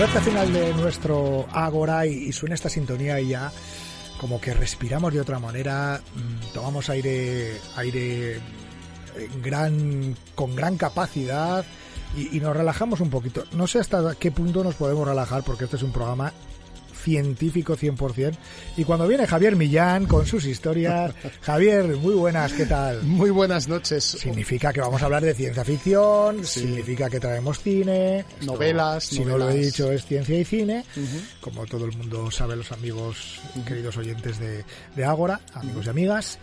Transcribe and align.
Recta 0.00 0.22
final 0.22 0.50
de 0.50 0.72
nuestro 0.72 1.46
Agora 1.52 2.06
y, 2.06 2.32
suena 2.32 2.54
esta 2.54 2.70
sintonía 2.70 3.20
y 3.20 3.28
ya 3.28 3.52
como 4.18 4.40
que 4.40 4.54
respiramos 4.54 5.12
de 5.12 5.20
otra 5.20 5.38
manera, 5.38 6.00
mm, 6.14 6.54
tomamos 6.54 6.88
aire, 6.88 7.60
aire 7.76 8.36
en 8.36 9.42
gran, 9.42 10.16
con 10.34 10.56
gran 10.56 10.78
capacidad 10.78 11.66
y 12.16 12.40
nos 12.40 12.56
relajamos 12.56 13.00
un 13.00 13.10
poquito. 13.10 13.44
No 13.52 13.66
sé 13.66 13.78
hasta 13.78 14.14
qué 14.14 14.30
punto 14.30 14.64
nos 14.64 14.74
podemos 14.74 15.06
relajar 15.06 15.42
porque 15.42 15.64
este 15.64 15.76
es 15.76 15.82
un 15.82 15.92
programa 15.92 16.32
científico 17.00 17.76
100%. 17.76 18.34
Y 18.76 18.84
cuando 18.84 19.08
viene 19.08 19.26
Javier 19.26 19.56
Millán 19.56 20.06
con 20.06 20.26
sus 20.26 20.44
historias, 20.44 21.12
Javier, 21.42 21.84
muy 21.96 22.14
buenas, 22.14 22.52
¿qué 22.52 22.66
tal? 22.66 23.02
Muy 23.02 23.30
buenas 23.30 23.68
noches. 23.68 24.04
Significa 24.04 24.72
que 24.72 24.80
vamos 24.80 25.00
a 25.02 25.06
hablar 25.06 25.22
de 25.24 25.34
ciencia 25.34 25.64
ficción, 25.64 26.44
Sí. 26.44 26.60
significa 26.60 27.08
que 27.10 27.20
traemos 27.20 27.58
cine, 27.60 28.24
Novelas, 28.42 29.04
Si 29.04 29.24
no 29.24 29.38
lo 29.38 29.50
he 29.50 29.56
dicho, 29.56 29.90
es 29.90 30.04
ciencia 30.06 30.38
y 30.38 30.44
cine, 30.44 30.84
como 31.40 31.66
todo 31.66 31.84
el 31.86 31.96
mundo 31.96 32.30
sabe, 32.30 32.56
los 32.56 32.72
amigos, 32.72 33.40
queridos 33.66 33.96
oyentes 33.96 34.38
de, 34.38 34.64
de 34.96 35.04
Ágora, 35.04 35.40
amigos 35.54 35.86
y 35.86 35.88
amigas. 35.88 36.38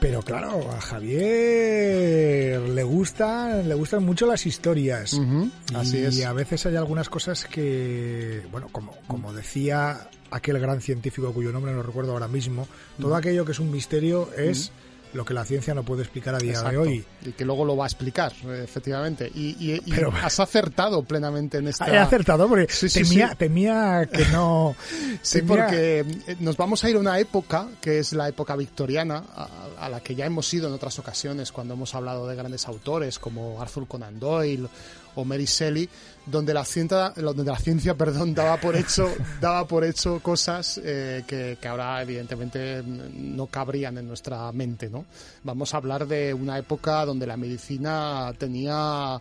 Pero 0.00 0.22
claro, 0.22 0.70
a 0.70 0.80
Javier 0.80 2.60
le 2.60 2.82
gustan, 2.82 3.68
le 3.68 3.74
gustan 3.74 4.04
mucho 4.04 4.26
las 4.26 4.44
historias. 4.46 5.14
Ujú, 5.14 5.50
Así 5.74 5.98
y 5.98 6.04
es. 6.04 6.24
a 6.24 6.32
veces 6.32 6.66
hay 6.66 6.76
algunas 6.76 7.08
cosas 7.08 7.44
que, 7.46 8.42
bueno, 8.52 8.68
como, 8.70 8.94
como 9.06 9.32
decía 9.32 10.08
aquel 10.30 10.58
gran 10.58 10.80
científico 10.80 11.32
cuyo 11.32 11.50
nombre 11.52 11.72
no 11.72 11.82
recuerdo 11.82 12.12
ahora 12.12 12.28
mismo, 12.28 12.68
todo 13.00 13.14
aquello 13.16 13.44
que 13.44 13.52
es 13.52 13.58
un 13.58 13.70
misterio 13.70 14.28
es 14.36 14.70
lo 15.16 15.24
que 15.24 15.34
la 15.34 15.44
ciencia 15.44 15.74
no 15.74 15.82
puede 15.82 16.02
explicar 16.02 16.34
a 16.34 16.38
día 16.38 16.60
de 16.62 16.76
hoy. 16.76 17.04
Y 17.24 17.32
que 17.32 17.44
luego 17.44 17.64
lo 17.64 17.76
va 17.76 17.84
a 17.84 17.88
explicar, 17.88 18.32
efectivamente. 18.62 19.30
Y, 19.34 19.56
y- 19.58 19.82
y 19.84 19.90
Pero- 19.92 20.12
has 20.22 20.38
acertado 20.38 21.02
plenamente 21.02 21.58
en 21.58 21.68
esta... 21.68 21.86
He 21.88 21.98
acertado 21.98 22.48
porque 22.48 22.66
Sí, 22.70 22.88
sí, 22.88 23.02
temía, 23.02 23.30
sí. 23.30 23.36
temía 23.36 24.08
que 24.12 24.24
no... 24.26 24.76
Sí, 25.22 25.38
temía- 25.40 25.46
porque 25.66 26.00
eh, 26.26 26.36
nos 26.40 26.56
vamos 26.56 26.84
a 26.84 26.90
ir 26.90 26.96
a 26.96 27.00
una 27.00 27.18
época 27.18 27.68
que 27.80 27.98
es 27.98 28.12
la 28.12 28.28
época 28.28 28.54
victoriana, 28.56 29.24
a, 29.34 29.48
a 29.80 29.88
la 29.88 30.00
que 30.00 30.14
ya 30.14 30.26
hemos 30.26 30.52
ido 30.54 30.68
en 30.68 30.74
otras 30.74 30.98
ocasiones 30.98 31.50
cuando 31.52 31.74
hemos 31.74 31.94
hablado 31.94 32.26
de 32.28 32.36
grandes 32.36 32.66
autores 32.68 33.18
como 33.18 33.60
Arthur 33.60 33.86
Conan 33.88 34.20
Doyle 34.20 34.68
o 35.16 35.24
Mary 35.24 35.44
Shelley, 35.46 35.88
donde 36.26 36.52
la 36.54 36.64
ciencia, 36.64 37.12
donde 37.16 37.44
la 37.44 37.58
ciencia, 37.58 37.94
perdón, 37.94 38.34
daba 38.34 38.56
por 38.58 38.74
hecho, 38.76 39.12
daba 39.40 39.66
por 39.66 39.84
hecho 39.84 40.20
cosas 40.20 40.80
eh, 40.84 41.22
que, 41.26 41.58
que 41.60 41.68
ahora 41.68 42.00
evidentemente 42.02 42.82
no 42.84 43.46
cabrían 43.46 43.98
en 43.98 44.08
nuestra 44.08 44.50
mente, 44.52 44.88
¿no? 44.88 45.04
Vamos 45.44 45.74
a 45.74 45.76
hablar 45.78 46.06
de 46.06 46.32
una 46.34 46.58
época 46.58 47.04
donde 47.04 47.26
la 47.26 47.36
medicina 47.36 48.32
tenía 48.38 49.20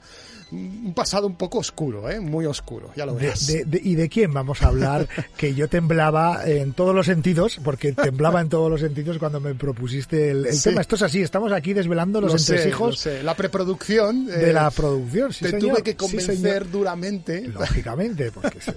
un 0.52 0.94
pasado 0.96 1.28
un 1.28 1.36
poco 1.36 1.60
oscuro, 1.60 2.10
¿eh? 2.10 2.20
Muy 2.20 2.46
oscuro, 2.46 2.92
ya 2.96 3.06
lo 3.06 3.16
verás. 3.16 3.48
de- 3.48 3.66
de- 3.66 3.82
¿Y 3.84 3.96
de 3.96 4.10
quién 4.10 4.34
vamos 4.34 4.62
a 4.62 4.68
hablar? 4.68 5.08
que 5.38 5.54
yo 5.54 5.68
temblaba 5.68 6.42
en 6.46 6.74
todos 6.74 6.96
los 6.96 7.06
sentidos, 7.06 7.60
porque 7.64 7.92
temblaba 7.94 8.42
en 8.42 8.50
todos 8.50 8.70
los 8.72 8.80
sentidos 8.82 9.18
cuando 9.18 9.40
me 9.40 9.54
propusiste 9.56 10.32
el, 10.32 10.46
el 10.48 10.54
Sí. 10.54 10.70
tema. 10.70 10.82
Esto 10.82 10.96
es 10.96 11.02
así, 11.04 11.22
estamos 11.22 11.52
aquí 11.52 11.74
desvelando 11.74 12.20
los 12.22 12.32
Lo 12.34 12.38
sé, 12.40 12.54
entresijos 12.56 12.90
lo 12.90 12.96
sé. 12.96 13.24
La 13.24 13.36
preproducción. 13.36 14.26
de 14.28 14.50
eh, 14.50 14.54
la 14.54 14.72
producción. 14.72 15.34
sí, 15.34 15.46
te 15.46 15.52
señor. 15.52 15.70
tuve 15.72 15.84
que 15.85 15.96
convencer 15.96 16.69
duramente. 16.69 17.47
Lógicamente, 17.47 18.31
porque 18.31 18.57
es 18.57 18.68
el 18.68 18.75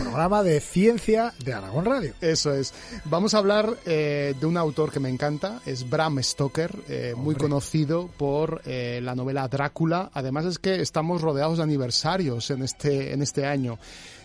programa 0.00 0.42
de 0.42 0.60
ciencia 0.60 1.32
de 1.44 1.52
Aragón 1.52 1.84
Radio. 1.84 2.14
Eso 2.20 2.52
es. 2.52 2.72
Vamos 3.04 3.34
a 3.34 3.38
hablar 3.38 3.76
eh, 3.84 4.34
de 4.40 4.46
un 4.46 4.56
autor 4.56 4.90
que 4.90 4.98
me 4.98 5.10
encanta, 5.10 5.60
es 5.66 5.88
Bram 5.88 6.20
Stoker, 6.22 6.74
eh, 6.88 7.14
muy 7.16 7.34
conocido 7.34 8.08
por 8.16 8.62
eh, 8.64 9.00
la 9.02 9.14
novela 9.14 9.46
Drácula. 9.46 10.10
Además 10.14 10.46
es 10.46 10.58
que 10.58 10.80
estamos 10.80 11.20
rodeados 11.20 11.58
de 11.58 11.64
aniversarios 11.64 12.50
en 12.50 12.62
este, 12.62 13.12
en 13.12 13.22
este 13.22 13.46
año. 13.46 13.78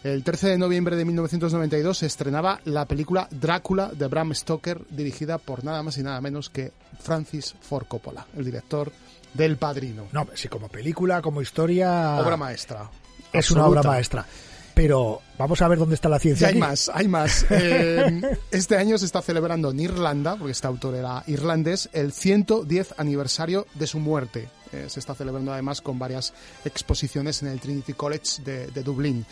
El 0.04 0.24
13 0.24 0.48
de 0.48 0.58
noviembre 0.58 0.96
de 0.96 1.06
1992 1.06 2.00
se 2.00 2.06
estrenaba 2.08 2.60
la 2.66 2.86
película 2.86 3.28
Drácula 3.30 3.92
de 3.94 4.08
Bram 4.08 4.34
Stoker, 4.34 4.82
dirigida 4.90 5.38
por 5.38 5.64
nada 5.64 5.84
más 5.84 5.98
y 5.98 6.04
nada 6.04 6.20
menos 6.22 6.50
que 6.50 6.72
Francis 7.02 7.54
Ford 7.62 7.86
Coppola, 7.88 8.26
el 8.36 8.46
director 8.46 8.92
del 9.34 9.58
Padrino. 9.58 10.08
No, 10.12 10.28
si 10.36 10.48
como 10.48 10.68
película, 10.70 11.22
como 11.22 11.42
historia, 11.42 12.18
Obra 12.20 12.38
maestra. 12.38 12.90
es 13.32 13.52
una 13.52 13.66
obra 13.66 13.84
maestra. 13.84 14.26
Pero 14.74 15.22
vamos 15.38 15.62
a 15.62 15.68
ver 15.68 15.78
dónde 15.78 15.96
está 15.96 16.08
la 16.08 16.16
Y 16.18 16.22
ciencia. 16.22 16.48
hay 16.48 16.52
aquí. 16.54 16.60
más, 16.60 16.90
hay 16.94 17.08
más. 17.08 17.46
Eh, 17.52 18.22
este 18.52 18.78
año 18.78 18.98
se 18.98 19.06
está 19.06 19.22
celebrando 19.22 19.72
en 19.72 19.80
Irlanda, 19.82 20.38
porque 20.38 20.54
este 20.54 20.66
autor 20.68 20.96
era 20.96 21.24
irlandés, 21.28 21.90
el 21.92 22.14
110 22.14 22.96
aniversario 22.98 23.68
de 23.76 23.86
su 23.88 24.00
muerte. 24.00 24.48
Eh, 24.72 24.86
se 24.88 25.02
está 25.02 25.14
celebrando 25.14 25.52
además 25.52 25.82
con 25.82 26.00
varias 26.00 26.34
exposiciones 26.64 27.42
en 27.42 27.50
el 27.50 27.60
Trinity 27.60 27.94
College 27.94 28.42
de, 28.44 28.68
de 28.68 28.84
Dublín. 28.84 29.26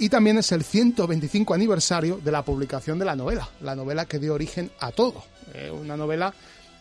Y 0.00 0.08
también 0.08 0.38
es 0.38 0.50
el 0.50 0.64
125 0.64 1.54
aniversario 1.54 2.18
de 2.22 2.32
la 2.32 2.42
publicación 2.44 2.98
de 2.98 3.04
la 3.04 3.14
novela, 3.14 3.48
la 3.60 3.76
novela 3.76 4.06
que 4.06 4.18
dio 4.18 4.34
origen 4.34 4.72
a 4.80 4.90
todo. 4.90 5.22
Eh, 5.54 5.70
una 5.70 5.96
novela 5.96 6.34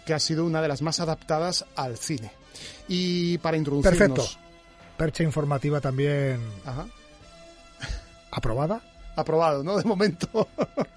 que 0.09 0.15
ha 0.15 0.19
sido 0.19 0.43
una 0.43 0.59
de 0.59 0.67
las 0.67 0.81
más 0.81 0.99
adaptadas 1.01 1.65
al 1.75 1.95
cine. 1.95 2.31
Y 2.87 3.37
para 3.37 3.57
introducirnos... 3.57 3.99
Perfecto. 3.99 4.39
Percha 4.97 5.21
informativa 5.21 5.79
también 5.79 6.39
Ajá. 6.65 6.87
aprobada. 8.31 8.81
aprobado, 9.15 9.63
¿no? 9.63 9.77
De 9.77 9.83
momento. 9.83 10.47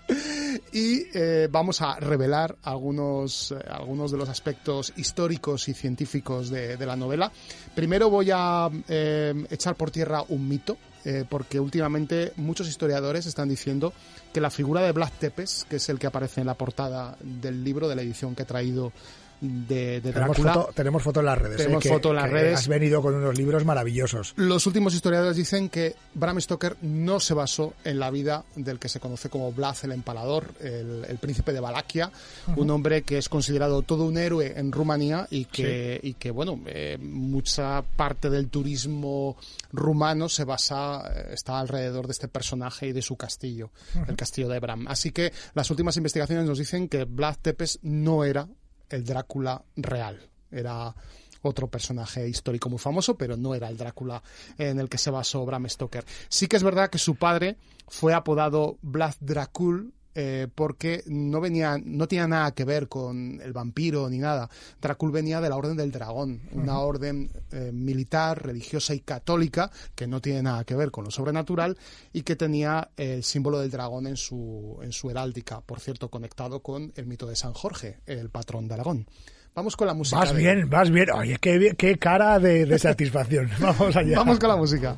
y 0.73 1.03
eh, 1.13 1.47
vamos 1.53 1.83
a 1.83 2.01
revelar 2.01 2.57
algunos, 2.63 3.53
eh, 3.53 3.63
algunos 3.71 4.11
de 4.13 4.17
los 4.17 4.31
aspectos 4.31 4.95
históricos 4.97 5.69
y 5.69 5.75
científicos 5.75 6.49
de, 6.49 6.79
de 6.79 6.87
la 6.87 6.97
novela. 6.97 7.31
Primero 7.75 8.09
voy 8.09 8.31
a 8.33 8.71
eh, 8.89 9.35
echar 9.51 9.75
por 9.75 9.91
tierra 9.91 10.25
un 10.27 10.49
mito, 10.49 10.79
eh, 11.05 11.25
porque 11.29 11.59
últimamente 11.59 12.33
muchos 12.37 12.69
historiadores 12.69 13.27
están 13.27 13.49
diciendo 13.49 13.93
que 14.33 14.41
la 14.41 14.51
figura 14.51 14.83
de 14.83 14.93
Vlad 14.93 15.11
Tepes, 15.19 15.67
que 15.69 15.77
es 15.77 15.89
el 15.89 15.99
que 15.99 16.07
aparece 16.07 16.41
en 16.41 16.47
la 16.47 16.55
portada 16.55 17.17
del 17.21 17.65
libro, 17.65 17.89
de 17.89 17.97
la 17.97 18.03
edición 18.03 18.35
que 18.35 18.43
he 18.43 18.47
traído 18.47 18.93
de, 19.43 20.01
de 20.01 20.13
Tenemos 20.13 20.37
Drácula, 20.37 20.55
foto, 20.55 20.73
tenemos 20.73 21.03
foto 21.03 21.21
en 21.21 21.27
las 21.27 21.39
redes. 21.39 21.57
Tenemos 21.57 21.85
¿eh? 21.85 21.89
Que- 21.89 21.95
foto 21.95 22.11
en 22.11 22.15
las 22.17 22.31
redes. 22.31 22.59
Has 22.61 22.69
venido 22.69 23.03
con 23.03 23.15
unos 23.15 23.37
libros 23.37 23.65
maravillosos. 23.65 24.35
Los 24.37 24.67
últimos 24.69 24.95
historiadores 24.95 25.37
dicen 25.37 25.69
que 25.69 25.97
Bram 26.15 26.41
Stoker 26.41 26.77
no 26.83 27.19
se 27.19 27.35
basó 27.35 27.75
en 27.85 27.99
la 27.99 28.11
vida 28.11 28.45
del 28.55 28.79
que 28.79 28.89
se 28.89 29.01
conoce 29.01 29.29
como 29.29 29.53
Vlad 29.53 29.77
el 29.83 29.93
Empalador, 29.93 30.47
el, 30.61 31.05
el 31.09 31.19
príncipe 31.19 31.53
de 31.53 31.59
Valaquia, 31.61 32.13
un 32.57 32.71
hombre 32.71 33.03
que 33.03 33.19
es 33.19 33.29
considerado 33.29 33.83
todo 33.83 34.05
un 34.05 34.17
héroe 34.17 34.55
en 34.57 34.71
Rumanía 34.71 35.27
y 35.31 35.47
que, 35.47 35.99
y 36.03 36.15
que 36.15 36.31
bueno, 36.31 36.61
eh, 36.67 36.97
mucha 37.01 37.83
parte 37.83 38.31
del 38.31 38.49
turismo 38.49 39.37
rumano 39.73 40.29
se 40.29 40.45
basa, 40.45 41.03
eh, 41.13 41.31
está 41.33 41.59
alrededor 41.59 42.07
de 42.07 42.13
este 42.13 42.29
personaje 42.29 42.87
y 42.87 42.93
de 42.93 43.03
su 43.03 43.17
castillo, 43.17 43.71
el 44.07 44.15
castillo 44.15 44.49
de 44.49 44.61
Bram. 44.61 44.87
Así 44.87 45.11
que 45.11 45.33
las 45.55 45.69
últimas 45.71 45.97
investigaciones 45.97 46.47
nos 46.47 46.59
dicen 46.59 46.89
que 46.89 47.05
Vlad 47.05 47.37
Tepes 47.43 47.81
no 47.83 48.25
era 48.25 48.47
el 48.93 49.05
Drácula 49.05 49.65
real, 49.77 50.21
era 50.51 50.95
otro 51.43 51.69
personaje 51.69 52.29
histórico 52.29 52.71
muy 52.71 52.79
famoso, 52.79 53.17
pero 53.17 53.37
no 53.37 53.55
era 53.55 53.69
el 53.69 53.77
Drácula 53.77 54.23
en 54.59 54.79
el 54.79 54.89
que 54.89 54.99
se 54.99 55.11
basó 55.11 55.45
Bram 55.45 55.69
Stoker. 55.69 56.05
Sí 56.29 56.47
que 56.47 56.57
es 56.57 56.63
verdad 56.63 56.91
que 56.91 56.99
su 56.99 57.17
padre 57.17 57.57
fue 57.89 58.15
apodado 58.15 58.79
Vlad 58.83 59.15
Dracul 59.21 59.93
eh, 60.15 60.49
porque 60.55 61.03
no 61.07 61.41
venía, 61.41 61.79
no 61.83 62.07
tenía 62.09 62.29
nada 62.29 62.53
que 62.53 62.65
ver 62.65 62.89
con 62.89 63.41
el 63.43 63.53
vampiro 63.53 64.09
ni 64.11 64.19
nada. 64.19 64.49
Drácula 64.81 65.13
venía 65.13 65.41
de 65.41 65.49
la 65.49 65.57
Orden 65.57 65.77
del 65.77 65.91
Dragón, 65.91 66.41
una 66.53 66.79
orden 66.81 67.31
eh, 67.51 67.71
militar, 67.73 68.45
religiosa 68.45 68.95
y 68.95 69.01
católica 69.01 69.71
que 69.95 70.07
no 70.07 70.21
tiene 70.21 70.43
nada 70.43 70.65
que 70.65 70.75
ver 70.75 70.91
con 70.91 71.05
lo 71.05 71.11
sobrenatural 71.11 71.77
y 72.13 72.23
que 72.23 72.37
tenía 72.37 72.91
el 72.97 73.23
símbolo 73.25 73.59
del 73.61 73.71
dragón 73.71 74.07
en 74.07 74.17
su, 74.17 74.79
en 74.83 74.93
su 74.93 75.11
heráldica, 75.11 75.61
por 75.61 75.81
cierto, 75.81 76.09
conectado 76.11 76.61
con 76.61 76.93
el 76.97 77.07
mito 77.07 77.27
de 77.27 77.37
San 77.37 77.53
Jorge, 77.53 77.99
el 78.07 78.31
patrón 78.31 78.69
de 78.69 78.75
Aragón. 78.75 79.07
Vamos 79.55 79.77
con 79.77 79.87
la 79.87 79.93
música. 79.95 80.19
Vas 80.21 80.33
de- 80.33 80.39
bien, 80.39 80.71
vas 80.71 80.91
bien. 80.91 81.11
Oye, 81.11 81.37
qué, 81.39 81.75
qué 81.77 81.99
cara 81.99 82.39
de, 82.39 82.65
de 82.65 82.79
satisfacción. 82.79 83.51
Vamos 83.61 83.95
allá. 83.97 84.17
Vamos 84.17 84.39
con 84.39 84.49
la 84.49 84.57
música. 84.57 84.97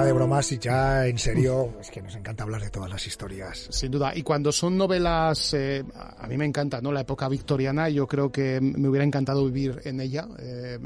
Fuera 0.00 0.06
de 0.06 0.12
bromas 0.12 0.52
y 0.52 0.58
ya 0.58 1.06
en 1.06 1.18
serio, 1.18 1.74
es 1.80 1.90
que 1.90 2.00
nos 2.02 2.14
encanta 2.14 2.44
hablar 2.44 2.62
de 2.62 2.70
todas 2.70 2.88
las 2.90 3.06
historias. 3.06 3.68
Sin 3.70 3.90
duda. 3.90 4.12
Y 4.14 4.22
cuando 4.22 4.50
son 4.52 4.76
novelas, 4.76 5.52
eh, 5.54 5.84
a 6.18 6.26
mí 6.26 6.36
me 6.36 6.44
encanta, 6.46 6.80
¿no? 6.80 6.90
La 6.92 7.00
época 7.02 7.28
victoriana, 7.28 7.88
yo 7.88 8.06
creo 8.06 8.30
que 8.32 8.60
me 8.60 8.88
hubiera 8.88 9.04
encantado 9.04 9.44
vivir 9.44 9.80
en 9.84 10.00
ella. 10.00 10.26
Eh, 10.38 10.78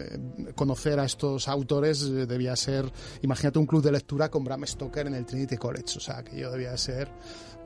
conocer 0.54 0.98
a 0.98 1.04
estos 1.04 1.48
autores 1.48 2.02
eh, 2.02 2.26
debía 2.26 2.56
ser, 2.56 2.90
imagínate 3.22 3.58
un 3.58 3.66
club 3.66 3.82
de 3.82 3.92
lectura 3.92 4.28
con 4.30 4.42
Bram 4.44 4.66
Stoker 4.66 5.06
en 5.06 5.14
el 5.14 5.24
Trinity 5.26 5.56
College. 5.56 5.98
O 5.98 6.00
sea, 6.00 6.22
que 6.22 6.38
yo 6.38 6.50
debía 6.50 6.76
ser 6.76 7.08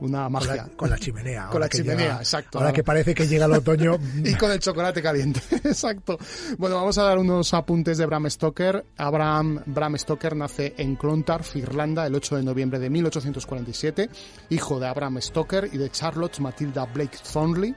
una 0.01 0.23
Con 0.23 0.31
magia. 0.33 0.55
la, 0.55 0.67
con 0.77 0.89
la 0.89 0.97
chimenea. 0.97 1.47
Con 1.51 1.59
la 1.59 1.65
ahora 1.65 1.69
chimenea, 1.69 1.97
llega- 2.07 2.17
exacto. 2.19 2.57
Ahora 2.59 2.71
que 2.71 2.83
parece 2.83 3.13
que 3.13 3.27
llega 3.27 3.45
el 3.45 3.51
otoño. 3.53 3.97
y 4.23 4.33
con 4.35 4.49
el 4.51 4.59
chocolate 4.59 5.01
caliente. 5.01 5.41
Exacto. 5.65 6.17
Bueno, 6.57 6.75
vamos 6.77 6.97
a 6.97 7.03
dar 7.03 7.17
unos 7.17 7.53
apuntes 7.53 7.97
de 7.97 8.05
Bram 8.05 8.29
Stoker. 8.29 8.85
Abraham 8.97 9.61
Bram 9.65 9.97
Stoker 9.97 10.35
nace 10.37 10.73
en 10.77 10.95
Clontarf, 11.39 11.55
Irlanda, 11.55 12.05
el 12.05 12.15
8 12.15 12.37
de 12.37 12.43
noviembre 12.43 12.79
de 12.79 12.89
1847, 12.89 14.09
hijo 14.49 14.79
de 14.79 14.87
Abraham 14.87 15.21
Stoker 15.21 15.69
y 15.71 15.77
de 15.77 15.89
Charlotte 15.89 16.39
Matilda 16.39 16.85
Blake 16.85 17.17
Thornley. 17.31 17.75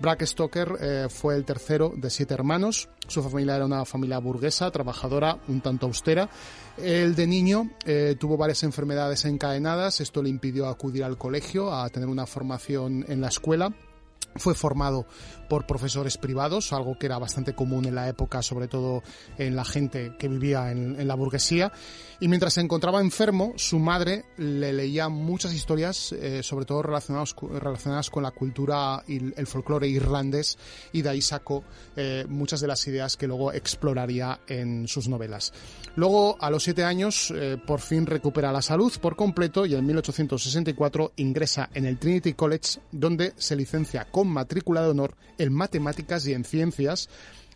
Bram 0.00 0.18
Stoker 0.20 0.76
eh, 0.80 1.06
fue 1.10 1.34
el 1.34 1.44
tercero 1.44 1.92
de 1.96 2.08
siete 2.10 2.34
hermanos. 2.34 2.88
Su 3.08 3.22
familia 3.22 3.56
era 3.56 3.64
una 3.64 3.84
familia 3.84 4.18
burguesa, 4.18 4.70
trabajadora, 4.70 5.38
un 5.48 5.60
tanto 5.60 5.86
austera. 5.86 6.28
Él 6.76 7.16
de 7.16 7.26
niño 7.26 7.70
eh, 7.84 8.14
tuvo 8.18 8.36
varias 8.36 8.62
enfermedades 8.62 9.24
encadenadas. 9.24 10.00
Esto 10.00 10.22
le 10.22 10.28
impidió 10.28 10.68
acudir 10.68 11.02
al 11.02 11.18
colegio, 11.18 11.74
a 11.74 11.88
tener 11.88 12.08
una 12.08 12.26
formación 12.26 13.04
en 13.08 13.20
la 13.20 13.28
escuela. 13.28 13.74
Fue 14.36 14.54
formado 14.54 15.06
por 15.48 15.66
profesores 15.66 16.18
privados, 16.18 16.72
algo 16.72 16.98
que 16.98 17.06
era 17.06 17.18
bastante 17.18 17.54
común 17.54 17.86
en 17.86 17.94
la 17.94 18.08
época, 18.08 18.42
sobre 18.42 18.68
todo 18.68 19.02
en 19.38 19.56
la 19.56 19.64
gente 19.64 20.12
que 20.18 20.28
vivía 20.28 20.70
en, 20.70 21.06
la 21.08 21.14
burguesía. 21.14 21.72
Y 22.20 22.28
mientras 22.28 22.54
se 22.54 22.60
encontraba 22.60 23.00
enfermo, 23.00 23.52
su 23.56 23.78
madre 23.78 24.24
le 24.36 24.72
leía 24.72 25.08
muchas 25.08 25.54
historias, 25.54 26.12
eh, 26.12 26.42
sobre 26.42 26.64
todo 26.66 26.82
relacionados 26.82 27.32
cu- 27.34 27.48
relacionadas 27.48 28.10
con 28.10 28.22
la 28.24 28.32
cultura 28.32 29.02
y 29.06 29.16
el 29.38 29.46
folclore 29.46 29.88
irlandés, 29.88 30.58
y 30.92 31.02
de 31.02 31.08
ahí 31.10 31.20
sacó 31.22 31.64
eh, 31.96 32.26
muchas 32.28 32.60
de 32.60 32.66
las 32.66 32.86
ideas 32.88 33.16
que 33.16 33.26
luego 33.26 33.52
exploraría 33.52 34.40
en 34.48 34.86
sus 34.88 35.08
novelas. 35.08 35.52
Luego, 35.96 36.36
a 36.40 36.50
los 36.50 36.64
siete 36.64 36.84
años, 36.84 37.32
eh, 37.34 37.56
por 37.64 37.80
fin 37.80 38.04
recupera 38.06 38.52
la 38.52 38.62
salud 38.62 38.92
por 39.00 39.16
completo 39.16 39.64
y 39.64 39.74
en 39.74 39.86
1864 39.86 41.12
ingresa 41.16 41.70
en 41.74 41.86
el 41.86 41.98
Trinity 41.98 42.34
College, 42.34 42.80
donde 42.92 43.32
se 43.36 43.56
licencia 43.56 44.06
con 44.10 44.28
matrícula 44.28 44.82
de 44.82 44.88
honor 44.88 45.14
en 45.38 45.52
matemáticas 45.52 46.26
y 46.26 46.34
en 46.34 46.44
ciencias 46.44 47.08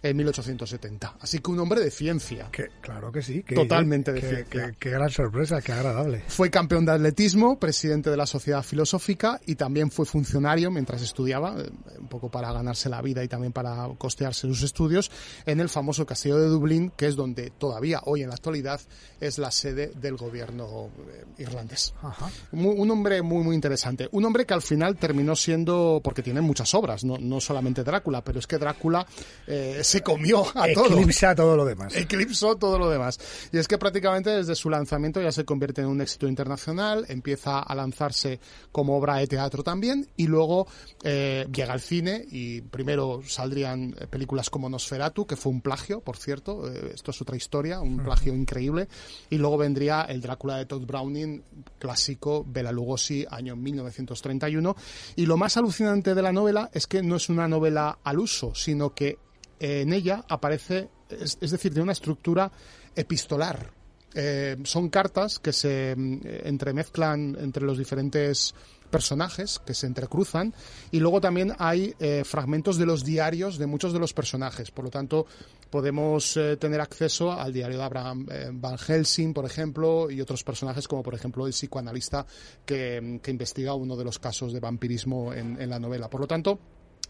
en 0.03 0.17
1870. 0.17 1.17
Así 1.21 1.39
que 1.39 1.51
un 1.51 1.61
hombre 1.61 1.81
de 1.81 1.91
ciencia. 1.91 2.49
Que, 2.51 2.69
claro 2.81 3.13
que 3.13 3.23
sí. 3.23 3.43
Que, 3.43 3.55
Totalmente 3.55 4.13
de 4.13 4.21
que- 4.21 4.29
ciencia. 4.29 4.75
Qué 4.79 4.91
gran 4.91 5.11
sorpresa, 5.11 5.61
qué 5.61 5.73
agradable. 5.73 6.25
Fue 6.29 6.51
campeón 6.51 6.85
de 6.85 6.93
atletismo, 6.93 7.59
presidente 7.59 8.11
de 8.11 8.17
la 8.17 8.27
Sociedad 8.27 8.63
Filosófica 8.63 9.41
y 9.47 9.55
también 9.55 9.91
fue 9.91 10.05
funcionario 10.07 10.71
mientras 10.71 11.03
estudiaba, 11.03 11.55
eh, 11.61 11.71
un 11.99 12.09
poco 12.09 12.31
para 12.31 12.53
ganarse 12.53 12.89
la 12.89 13.01
vida 13.03 13.23
y 13.23 13.29
también 13.29 13.53
para 13.53 13.89
costearse 13.99 14.47
sus 14.49 14.63
estudios, 14.63 15.11
en 15.47 15.61
el 15.61 15.69
famoso 15.69 16.05
castillo 16.07 16.39
de 16.39 16.47
Dublín, 16.49 16.91
que 16.97 17.07
es 17.07 17.17
donde 17.17 17.51
todavía 17.51 18.01
hoy 18.05 18.23
en 18.23 18.29
la 18.29 18.35
actualidad 18.35 18.81
es 19.21 19.39
la 19.39 19.51
sede 19.51 19.93
del 20.01 20.17
gobierno 20.17 20.91
eh, 21.11 21.25
irlandés. 21.39 21.95
Ajá. 22.03 22.31
Un 22.53 22.91
hombre 22.91 23.23
muy, 23.23 23.45
muy 23.45 23.55
interesante. 23.55 24.09
Un 24.13 24.25
hombre 24.25 24.45
que 24.47 24.55
al 24.55 24.63
final 24.63 24.97
terminó 24.97 25.37
siendo, 25.37 26.01
porque 26.03 26.23
tiene 26.23 26.41
muchas 26.41 26.75
obras, 26.75 27.05
no, 27.05 27.19
no 27.19 27.41
solamente 27.41 27.85
Drácula, 27.85 28.23
pero 28.25 28.39
es 28.39 28.47
que 28.47 28.59
Drácula 28.59 29.07
eh, 29.47 29.81
se 29.93 30.01
comió 30.01 30.47
a 30.55 30.73
todo 30.73 30.99
Eclipsa 30.99 31.35
todo 31.35 31.55
lo 31.55 31.67
demás. 31.67 31.95
eclipsó 31.95 32.57
todo 32.57 32.79
lo 32.79 32.89
demás. 32.89 33.19
Y 33.53 33.59
es 33.59 33.69
que 33.69 33.77
prácticamente 33.77 34.31
desde 34.31 34.55
su 34.55 34.71
lanzamiento 34.71 35.21
ya 35.21 35.31
se 35.31 35.45
convierte 35.45 35.83
en 35.83 35.89
un 35.89 36.01
éxito 36.01 36.27
internacional, 36.27 37.05
empieza 37.09 37.59
a 37.59 37.75
lanzarse 37.75 38.41
como 38.71 38.97
obra 38.97 39.17
de 39.17 39.27
teatro 39.27 39.63
también 39.63 40.09
y 40.17 40.29
luego 40.29 40.67
eh, 41.03 41.47
llega 41.53 41.75
al 41.75 41.83
cine 41.83 42.25
y 42.31 42.63
primero 42.63 43.21
saldrían 43.27 43.95
eh, 43.99 44.07
películas 44.07 44.49
como 44.49 44.71
Nosferatu, 44.71 45.27
que 45.27 45.37
fue 45.37 45.53
un 45.53 45.61
plagio, 45.61 46.01
por 46.01 46.17
cierto, 46.17 46.73
eh, 46.73 46.93
esto 46.95 47.11
es 47.11 47.21
otra 47.21 47.37
historia, 47.37 47.81
un 47.81 48.03
plagio 48.03 48.35
increíble, 48.35 48.89
y 49.29 49.37
luego 49.37 49.59
vendría 49.59 50.03
el 50.03 50.23
Drácula 50.23 50.57
de 50.57 50.65
Todd 50.65 50.87
Browning, 50.87 51.43
clásico, 51.79 52.47
Bela 52.49 52.73
Lugosi, 52.73 53.27
año 53.31 53.57
1931, 53.57 54.75
y 55.17 55.27
lo 55.27 55.37
más 55.37 55.59
alucinante 55.59 56.15
de 56.15 56.23
la 56.23 56.33
novela 56.33 56.71
es 56.73 56.87
que 56.87 57.03
no 57.03 57.17
es 57.17 57.29
una 57.29 57.47
novela 57.47 57.99
al 58.03 58.19
uso, 58.19 58.55
sino 58.55 58.95
que 58.95 59.19
en 59.63 59.93
ella 59.93 60.25
aparece, 60.29 60.89
es, 61.09 61.39
decir, 61.39 61.73
de 61.73 61.81
una 61.81 61.93
estructura 61.93 62.51
epistolar. 62.97 63.71
Eh, 64.13 64.57
son 64.65 64.91
cartas 64.91 65.39
que 65.39 65.53
se 65.53 65.95
mm, 65.97 66.21
entremezclan 66.45 67.37
entre 67.41 67.65
los 67.65 67.79
diferentes 67.79 68.55
personajes 68.91 69.59
que 69.65 69.73
se 69.73 69.87
entrecruzan 69.87 70.53
y 70.91 71.01
luego 71.01 71.19
también 71.19 71.55
hay 71.59 71.95
eh, 71.99 72.25
fragmentos 72.27 72.77
de 72.77 72.85
los 72.85 73.05
diarios 73.05 73.57
de 73.57 73.67
muchos 73.67 73.95
de 73.95 73.99
los 73.99 74.13
personajes 74.13 74.71
por 74.71 74.85
lo 74.85 74.91
tanto 74.91 75.25
podemos 75.71 76.37
eh, 76.37 76.59
tener 76.59 76.79
acceso 76.83 77.33
al 77.33 77.55
diario 77.55 77.79
de 77.79 77.85
Abraham 77.85 78.27
Van 78.53 78.77
Helsing 78.77 79.33
por 79.33 79.47
ejemplo 79.47 80.11
y 80.11 80.21
otros 80.21 80.45
personajes 80.45 80.87
como 80.87 81.03
por 81.03 81.15
ejemplo 81.15 81.47
el 81.47 81.55
psicoanalista 81.55 82.27
que, 82.67 83.19
que 83.23 83.31
investiga 83.31 83.73
uno 83.73 83.97
de 83.97 84.05
los 84.05 84.19
casos 84.19 84.53
de 84.53 84.61
vampirismo 84.61 85.33
en 85.33 85.71
la 85.71 85.79
novela 85.79 86.11
por 86.11 86.21
lo 86.21 86.27
tanto 86.27 86.59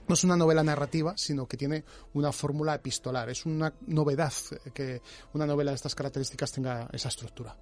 no 0.09 0.15
es 0.15 0.25
una 0.25 0.37
novela 0.37 0.63
narrativa, 0.63 1.15
sino 1.17 1.47
que 1.47 1.57
tiene 1.57 1.85
una 2.15 2.33
fórmula 2.33 2.75
epistolar. 2.75 3.29
Es 3.31 3.47
una 3.47 3.73
novedad 3.87 4.33
que 4.75 5.01
una 5.33 5.47
novela 5.47 5.71
de 5.71 5.77
estas 5.77 5.95
características 5.95 6.53
tenga 6.53 6.89
esa 6.93 7.09
estructura. 7.09 7.57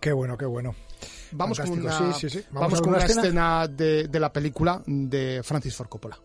Qué 0.00 0.12
bueno, 0.12 0.36
qué 0.36 0.46
bueno. 0.46 0.74
Vamos 1.32 1.58
con 1.58 1.68
Fantástico, 1.68 2.04
una, 2.04 2.14
sí, 2.14 2.28
sí, 2.28 2.38
sí. 2.38 2.46
vamos 2.50 2.78
a 2.78 2.82
con 2.82 2.94
alguna 2.94 2.96
una 2.96 3.06
escena 3.06 3.68
de, 3.68 4.08
de 4.08 4.20
la 4.20 4.32
película 4.32 4.82
de 4.86 5.40
Francis 5.42 5.74
Ford 5.74 5.88
Coppola. 5.88 6.18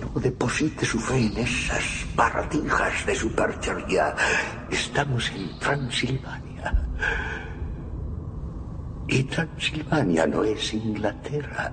No 0.00 0.20
deposite 0.20 0.84
su 0.84 0.98
fe 0.98 1.26
en 1.26 1.36
esas 1.38 1.84
baratijas 2.16 3.06
de 3.06 3.14
superchería. 3.14 4.14
Estamos 4.70 5.30
en 5.30 5.58
Transilvania. 5.58 6.88
Y 9.08 9.22
Transilvania 9.24 10.26
no 10.26 10.44
es 10.44 10.74
Inglaterra. 10.74 11.72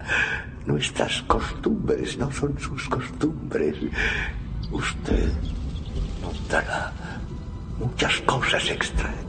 Nuestras 0.65 1.21
costumbres 1.23 2.17
no 2.17 2.31
son 2.31 2.57
sus 2.57 2.87
costumbres. 2.87 3.75
Usted 4.71 5.29
notará 6.21 6.93
muchas 7.77 8.21
cosas 8.21 8.69
extrañas. 8.69 9.25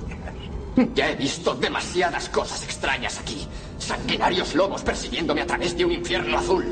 Ya 0.94 1.10
he 1.10 1.16
visto 1.16 1.54
demasiadas 1.54 2.28
cosas 2.28 2.62
extrañas 2.62 3.18
aquí. 3.18 3.46
Sanguinarios 3.78 4.54
lobos 4.54 4.82
persiguiéndome 4.82 5.42
a 5.42 5.46
través 5.46 5.76
de 5.76 5.84
un 5.84 5.92
infierno 5.92 6.38
azul. 6.38 6.64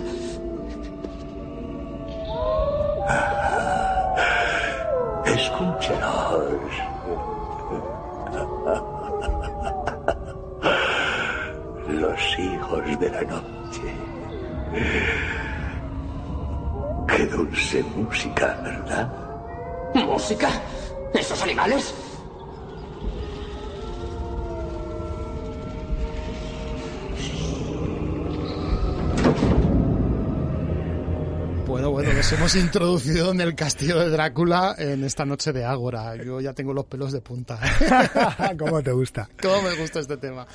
Escúchenos. 5.27 6.94
Los 12.05 12.39
hijos 12.39 13.01
de 13.01 13.11
la 13.11 13.23
noche. 13.23 13.81
Qué 17.09 17.27
dulce 17.27 17.83
música, 17.97 18.59
¿verdad? 18.63 19.09
¿Música? 19.95 20.51
¿Esos 21.15 21.43
animales? 21.43 21.95
Nos 32.25 32.33
hemos 32.33 32.55
introducido 32.57 33.33
en 33.33 33.41
el 33.43 33.55
castillo 33.55 33.99
de 34.01 34.09
Drácula 34.09 34.75
en 34.79 35.05
esta 35.05 35.27
noche 35.27 35.53
de 35.53 35.63
Ágora. 35.63 36.17
Yo 36.17 36.41
ya 36.41 36.55
tengo 36.55 36.73
los 36.73 36.87
pelos 36.87 37.13
de 37.13 37.21
punta. 37.21 37.61
¿Cómo 38.59 38.83
te 38.83 38.93
gusta? 38.93 39.29
¿Cómo 39.43 39.61
me 39.61 39.75
gusta 39.75 40.01
este 40.01 40.17
tema? 40.17 40.47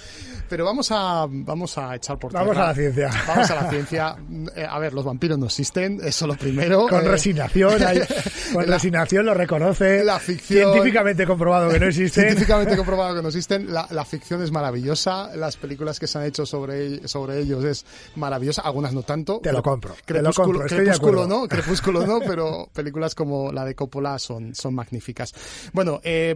Pero 0.49 0.65
vamos 0.65 0.91
a, 0.91 1.27
vamos 1.29 1.77
a 1.77 1.95
echar 1.95 2.17
por 2.17 2.33
Vamos 2.33 2.53
tierra. 2.53 2.65
a 2.65 2.67
la 2.69 2.73
ciencia. 2.73 3.09
Vamos 3.27 3.51
a 3.51 3.55
la 3.55 3.69
ciencia. 3.69 4.15
Eh, 4.55 4.65
a 4.67 4.79
ver, 4.79 4.93
los 4.95 5.05
vampiros 5.05 5.38
no 5.38 5.45
existen, 5.45 5.99
eso 6.03 6.25
lo 6.25 6.35
primero. 6.35 6.88
Con 6.88 7.05
Eh, 7.05 7.07
resignación, 7.07 7.83
hay- 7.83 8.01
con 8.53 8.65
la- 8.67 8.73
resignación 8.73 9.27
lo 9.27 9.35
reconoce. 9.35 10.03
La 10.03 10.17
ficción- 10.17 10.71
Científicamente 10.71 11.27
comprobado 11.27 11.69
que 11.69 11.79
no 11.79 11.85
existen. 11.85 12.23
Científicamente 12.23 12.75
comprobado 12.77 13.13
que 13.15 13.21
no 13.21 13.27
existen. 13.27 13.71
La, 13.71 13.88
la 13.91 14.05
ficción 14.05 14.41
es 14.41 14.49
maravillosa. 14.51 15.35
Las 15.35 15.55
películas 15.55 15.99
que 15.99 16.07
se 16.07 16.17
han 16.17 16.23
hecho 16.25 16.47
sobre, 16.47 17.07
sobre 17.07 17.38
ellos 17.39 17.63
es 17.63 17.85
maravillosa. 18.15 18.63
Algunas 18.63 18.91
no 18.91 19.03
tanto. 19.03 19.39
Te 19.43 19.51
lo 19.53 19.61
compro, 19.61 19.95
te 20.03 20.19
lo 20.19 20.33
compro, 20.33 20.63
estoy 20.65 20.79
Crepúsculo 20.79 21.27
no, 21.27 21.47
Crepúsculo 21.62 22.06
no, 22.06 22.20
pero 22.20 22.70
películas 22.74 23.16
como 23.16 23.51
la 23.51 23.66
de 23.66 23.75
Coppola 23.75 24.18
son, 24.20 24.56
son 24.56 24.74
magníficas. 24.75 25.34
Bueno, 25.74 26.00
eh, 26.04 26.36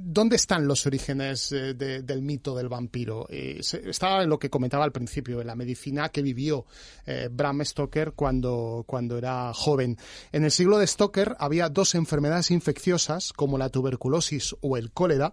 ¿dónde 0.00 0.36
están 0.36 0.66
los 0.66 0.84
orígenes 0.86 1.52
eh, 1.52 1.74
de- 1.74 2.02
del 2.02 2.22
mito 2.22 2.54
del 2.56 2.68
vampiro? 2.68 3.26
Eh, 3.30 3.60
en 3.62 4.28
lo 4.28 4.38
que 4.38 4.50
comentaba 4.50 4.84
al 4.84 4.92
principio, 4.92 5.40
en 5.40 5.46
la 5.46 5.54
medicina 5.54 6.08
que 6.08 6.22
vivió 6.22 6.64
eh, 7.06 7.28
Bram 7.30 7.64
Stoker 7.64 8.12
cuando, 8.12 8.84
cuando 8.86 9.16
era 9.18 9.52
joven. 9.54 9.96
En 10.32 10.44
el 10.44 10.50
siglo 10.50 10.78
de 10.78 10.86
Stoker 10.86 11.36
había 11.38 11.68
dos 11.68 11.94
enfermedades 11.94 12.50
infecciosas, 12.50 13.32
como 13.32 13.58
la 13.58 13.68
tuberculosis 13.68 14.56
o 14.60 14.76
el 14.76 14.90
cólera, 14.90 15.32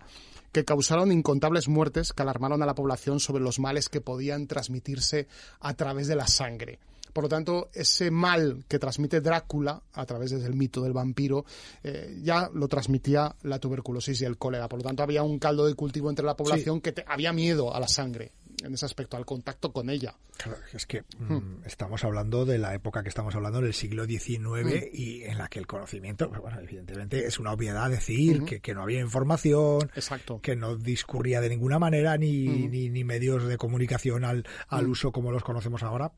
que 0.52 0.64
causaron 0.66 1.12
incontables 1.12 1.68
muertes 1.68 2.14
que 2.14 2.22
alarmaron 2.22 2.64
a 2.64 2.66
la 2.66 2.76
población 2.76 3.20
sobre 3.20 3.44
los 3.44 3.60
males 3.60 3.90
que 3.90 4.00
podían 4.02 4.48
transmitirse 4.48 5.28
a 5.60 5.74
través 5.74 6.08
de 6.08 6.16
la 6.16 6.28
sangre. 6.28 6.80
Por 7.16 7.24
lo 7.24 7.30
tanto, 7.30 7.70
ese 7.74 8.12
mal 8.12 8.66
que 8.68 8.78
transmite 8.78 9.22
Drácula 9.22 9.82
a 9.94 10.06
través 10.06 10.32
del 10.32 10.54
mito 10.54 10.82
del 10.82 10.92
vampiro 10.92 11.46
eh, 11.82 12.20
ya 12.22 12.50
lo 12.54 12.68
transmitía 12.68 13.34
la 13.44 13.58
tuberculosis 13.58 14.20
y 14.22 14.26
el 14.26 14.38
cólera. 14.38 14.68
Por 14.68 14.80
lo 14.80 14.84
tanto, 14.84 15.02
había 15.02 15.24
un 15.24 15.40
caldo 15.40 15.66
de 15.66 15.76
cultivo 15.76 16.10
entre 16.10 16.26
la 16.26 16.36
población 16.36 16.82
que 16.82 16.92
te- 16.92 17.06
había 17.08 17.32
miedo 17.32 17.74
a 17.74 17.80
la 17.80 17.88
sangre 17.88 18.34
en 18.64 18.74
ese 18.74 18.86
aspecto, 18.86 19.16
al 19.16 19.26
contacto 19.26 19.72
con 19.72 19.90
ella. 19.90 20.16
Claro, 20.38 20.58
es 20.74 20.86
que 20.86 21.04
mm, 21.20 21.66
estamos 21.66 22.04
hablando 22.04 22.46
de 22.46 22.58
la 22.58 22.74
época 22.74 23.02
que 23.04 23.10
estamos 23.10 23.34
hablando, 23.36 23.62
del 23.62 23.74
siglo 23.74 24.06
XIX, 24.06 24.88
y 24.94 25.24
en 25.24 25.38
la 25.38 25.48
que 25.50 25.60
el 25.60 25.68
conocimiento, 25.68 26.28
pues, 26.30 26.42
bueno, 26.42 26.60
evidentemente 26.62 27.26
es 27.28 27.38
una 27.40 27.52
obviedad 27.54 27.90
decir 27.90 28.44
que, 28.44 28.60
que 28.62 28.74
no 28.74 28.82
había 28.82 29.00
información, 29.02 29.90
Exacto. 29.96 30.40
que 30.42 30.56
no 30.56 30.76
discurría 30.78 31.42
de 31.42 31.50
ninguna 31.50 31.80
manera, 31.80 32.18
ni, 32.18 32.46
ni, 32.68 32.90
ni 32.90 33.04
medios 33.04 33.46
de 33.46 33.58
comunicación 33.58 34.24
al, 34.26 34.46
al 34.68 34.88
uso 34.88 35.12
como 35.12 35.32
los 35.32 35.44
conocemos 35.44 35.84
ahora. 35.84 36.12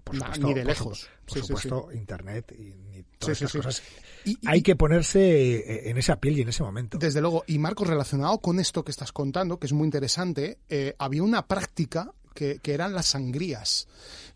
Por 0.00 0.16
supuesto, 0.16 0.46
ni 0.46 0.54
de 0.54 0.64
lejos. 0.64 1.08
Por 1.26 1.34
Sí, 1.34 1.40
sí, 1.40 1.46
supuesto, 1.46 1.88
internet 1.92 2.52
y 2.58 3.02
todas 3.18 3.40
esas 3.42 3.52
cosas. 3.52 3.82
Y- 4.24 4.30
y- 4.32 4.38
Hay 4.46 4.62
que 4.62 4.76
ponerse 4.76 5.20
eh, 5.56 5.90
en 5.90 5.98
esa 5.98 6.16
piel 6.20 6.38
y 6.38 6.42
en 6.42 6.48
ese 6.48 6.62
momento. 6.62 6.98
Desde 6.98 7.20
luego, 7.20 7.44
y 7.46 7.58
Marcos, 7.58 7.88
relacionado 7.88 8.38
con 8.38 8.60
esto 8.60 8.84
que 8.84 8.90
estás 8.90 9.12
contando, 9.12 9.58
que 9.58 9.66
es 9.66 9.72
muy 9.72 9.84
interesante, 9.84 10.58
eh, 10.68 10.94
había 10.98 11.22
una 11.22 11.46
práctica 11.46 12.12
que, 12.34 12.58
que 12.60 12.74
eran 12.74 12.94
las 12.94 13.06
sangrías, 13.06 13.86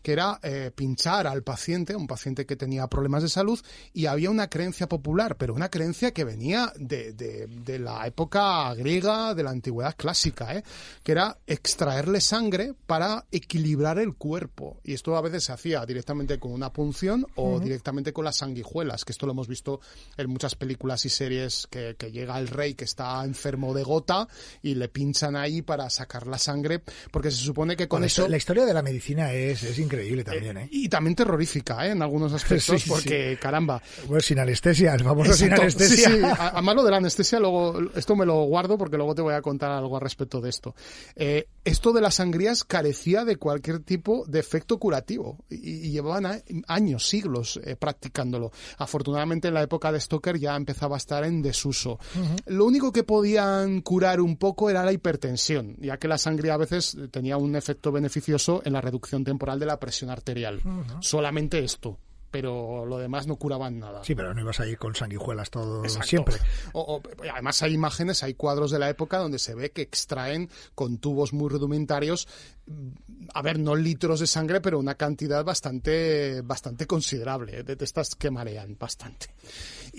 que 0.01 0.13
era 0.13 0.39
eh, 0.43 0.71
pinchar 0.73 1.27
al 1.27 1.43
paciente, 1.43 1.95
un 1.95 2.07
paciente 2.07 2.45
que 2.45 2.55
tenía 2.55 2.87
problemas 2.87 3.23
de 3.23 3.29
salud, 3.29 3.59
y 3.93 4.05
había 4.05 4.29
una 4.29 4.49
creencia 4.49 4.87
popular, 4.87 5.35
pero 5.37 5.53
una 5.53 5.69
creencia 5.69 6.11
que 6.13 6.23
venía 6.23 6.71
de, 6.77 7.13
de- 7.13 7.47
de 7.47 7.79
la 7.79 8.05
época 8.07 8.73
griega, 8.75 9.33
de 9.33 9.43
la 9.43 9.49
antigüedad 9.49 9.95
clásica, 9.97 10.55
¿eh? 10.55 10.63
que 11.03 11.11
era 11.11 11.37
extraerle 11.47 12.21
sangre 12.21 12.73
para 12.85 13.25
equilibrar 13.31 13.99
el 13.99 14.13
cuerpo. 14.15 14.79
Y 14.83 14.93
esto 14.93 15.15
a 15.17 15.21
veces 15.21 15.43
se 15.43 15.51
hacía 15.51 15.85
directamente 15.85 16.39
con 16.39 16.51
una 16.53 16.71
punción 16.71 17.25
o 17.35 17.59
directamente 17.59 18.13
con 18.13 18.23
las 18.25 18.37
sanguijuelas, 18.37 19.03
que 19.03 19.11
esto 19.11 19.25
lo 19.25 19.33
hemos 19.33 19.47
visto 19.47 19.81
en 20.15 20.29
muchas 20.29 20.55
películas 20.55 21.05
y 21.05 21.09
series 21.09 21.67
que, 21.69 21.95
que 21.97 22.11
llega 22.11 22.37
el 22.39 22.47
rey 22.47 22.75
que 22.75 22.85
está 22.85 23.23
enfermo 23.25 23.73
de 23.73 23.83
gota 23.83 24.27
y 24.61 24.75
le 24.75 24.87
pinchan 24.87 25.35
ahí 25.35 25.61
para 25.61 25.89
sacar 25.89 26.27
la 26.27 26.37
sangre, 26.37 26.81
porque 27.11 27.31
se 27.31 27.37
supone 27.37 27.75
que 27.75 27.86
con 27.87 27.97
Bueno, 27.99 28.07
eso... 28.07 28.27
la 28.27 28.37
historia 28.37 28.65
de 28.65 28.73
la 28.73 28.81
medicina 28.81 29.31
es, 29.33 29.63
es 29.63 29.77
increíble 29.79 30.23
también, 30.23 30.57
¿eh? 30.57 30.67
Y 30.71 30.89
también 30.89 31.15
terrorífica, 31.15 31.85
¿eh? 31.87 31.91
En 31.91 32.01
algunos 32.01 32.33
aspectos, 32.33 32.65
Sí, 32.65 32.79
sí, 32.79 32.89
porque, 32.89 33.37
caramba, 33.41 33.81
Bueno, 34.07 34.21
sin 34.21 34.39
anestesia, 34.39 34.93
el 34.95 35.03
famoso 35.03 35.33
sin 35.33 35.53
anestesia. 35.53 36.09
Sí. 36.09 36.21
A- 36.23 36.49
Además 36.57 36.75
lo 36.75 36.83
de 36.83 36.91
la 36.91 36.97
anestesia, 36.97 37.39
luego 37.39 37.79
esto 37.95 38.15
me 38.15 38.25
lo 38.25 38.43
guardo 38.43 38.77
porque 38.77 38.97
luego 38.97 39.13
te 39.15 39.21
voy 39.21 39.33
a 39.33 39.41
contar 39.41 39.71
algo 39.71 39.95
al 39.95 40.01
respecto 40.01 40.41
de 40.41 40.49
esto. 40.49 40.75
Eh, 41.15 41.47
esto 41.63 41.93
de 41.93 42.01
las 42.01 42.15
sangrías 42.15 42.63
carecía 42.63 43.25
de 43.25 43.35
cualquier 43.37 43.79
tipo 43.79 44.23
de 44.27 44.39
efecto 44.39 44.77
curativo 44.79 45.37
y, 45.49 45.87
y 45.87 45.91
llevaban 45.91 46.25
a- 46.25 46.41
años, 46.67 47.07
siglos 47.07 47.59
eh, 47.63 47.75
practicándolo. 47.75 48.51
Afortunadamente 48.77 49.47
en 49.49 49.53
la 49.53 49.63
época 49.63 49.91
de 49.91 49.99
Stoker 49.99 50.39
ya 50.39 50.55
empezaba 50.55 50.95
a 50.95 50.97
estar 50.97 51.23
en 51.23 51.41
desuso. 51.41 51.99
Lo 52.45 52.65
único 52.65 52.91
que 52.91 53.03
podían 53.03 53.81
curar 53.81 54.21
un 54.21 54.37
poco 54.37 54.69
era 54.69 54.83
la 54.85 54.91
hipertensión, 54.91 55.75
ya 55.79 55.97
que 55.97 56.07
la 56.07 56.17
sangría 56.17 56.53
a 56.53 56.57
veces 56.57 56.97
tenía 57.11 57.37
un 57.37 57.55
efecto 57.55 57.76
beneficioso 57.91 58.61
en 58.65 58.73
la 58.73 58.81
reducción 58.81 59.23
temporal 59.23 59.59
de 59.59 59.65
la 59.65 59.79
presión 59.79 60.09
arterial. 60.09 60.61
Solamente 61.01 61.63
esto. 61.63 61.97
Pero 62.29 62.85
lo 62.85 62.97
demás 62.97 63.25
no 63.25 63.37
curaban 63.37 63.79
nada. 63.79 64.03
Sí, 64.03 64.13
pero 64.13 64.33
no 64.33 64.41
ibas 64.41 64.59
a 64.59 64.67
ir 64.67 64.77
con 64.77 64.93
sanguijuelas 64.93 65.49
todo 65.49 65.81
Exacto. 65.85 66.07
siempre. 66.09 66.35
O- 66.73 66.95
o- 66.97 67.01
además 67.33 67.63
hay 67.63 67.73
imágenes, 67.73 68.21
hay 68.21 68.33
cuadros 68.33 68.69
de 68.69 68.79
la 68.79 68.89
época 68.89 69.17
donde 69.17 69.39
se 69.39 69.55
ve 69.55 69.71
que 69.71 69.81
extraen 69.81 70.49
con 70.75 70.97
tubos 70.97 71.31
muy 71.31 71.47
rudimentarios, 71.49 72.27
mm, 72.65 72.89
a 73.33 73.41
ver, 73.41 73.57
no 73.59 73.75
litros 73.77 74.19
de 74.19 74.27
sangre, 74.27 74.59
pero 74.59 74.77
una 74.77 74.95
cantidad 74.95 75.45
bastante, 75.45 76.41
bastante 76.41 76.85
considerable, 76.85 77.59
¿eh? 77.59 77.63
de, 77.63 77.77
de 77.77 77.85
estas 77.85 78.13
que 78.15 78.29
marean 78.29 78.75
bastante. 78.77 79.27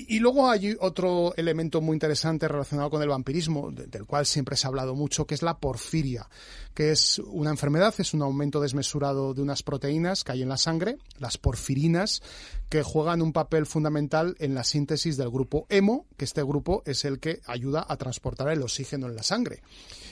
Y, 0.07 0.21
luego 0.21 0.49
hay 0.49 0.77
otro 0.81 1.35
elemento 1.37 1.81
muy 1.81 1.95
interesante 1.97 2.47
relacionado 2.47 2.89
con 2.89 3.03
el 3.03 3.09
vampirismo, 3.09 3.73
de- 3.73 3.87
del 3.89 4.07
cual 4.07 4.27
siempre 4.27 4.57
se 4.57 4.67
ha 4.67 4.69
hablado 4.69 4.95
mucho, 4.95 5.27
que 5.27 5.35
es 5.35 5.43
la 5.43 5.59
porfiria, 5.59 6.29
que 6.73 6.93
es 6.93 7.19
una 7.19 7.51
enfermedad, 7.51 7.93
es 7.99 8.15
un 8.15 8.23
aumento 8.23 8.61
desmesurado 8.61 9.35
de 9.35 9.43
unas 9.43 9.65
proteínas 9.65 10.23
que 10.23 10.31
hay 10.31 10.43
en 10.43 10.51
la 10.51 10.57
sangre, 10.57 10.99
las 11.19 11.37
porfirinas, 11.37 12.23
que 12.69 12.85
juegan 12.85 13.23
un 13.23 13.33
papel 13.33 13.67
fundamental 13.67 14.37
en 14.39 14.55
la 14.55 14.63
síntesis 14.63 15.17
del 15.17 15.31
grupo 15.31 15.67
hemo, 15.69 16.07
que 16.17 16.27
este 16.27 16.43
grupo 16.45 16.83
es 16.87 17.05
el 17.05 17.19
que 17.19 17.41
ayuda 17.47 17.85
a 17.89 17.97
transportar 17.97 18.51
el 18.51 18.63
oxígeno 18.63 19.09
en 19.09 19.17
la 19.17 19.23
sangre. 19.25 19.63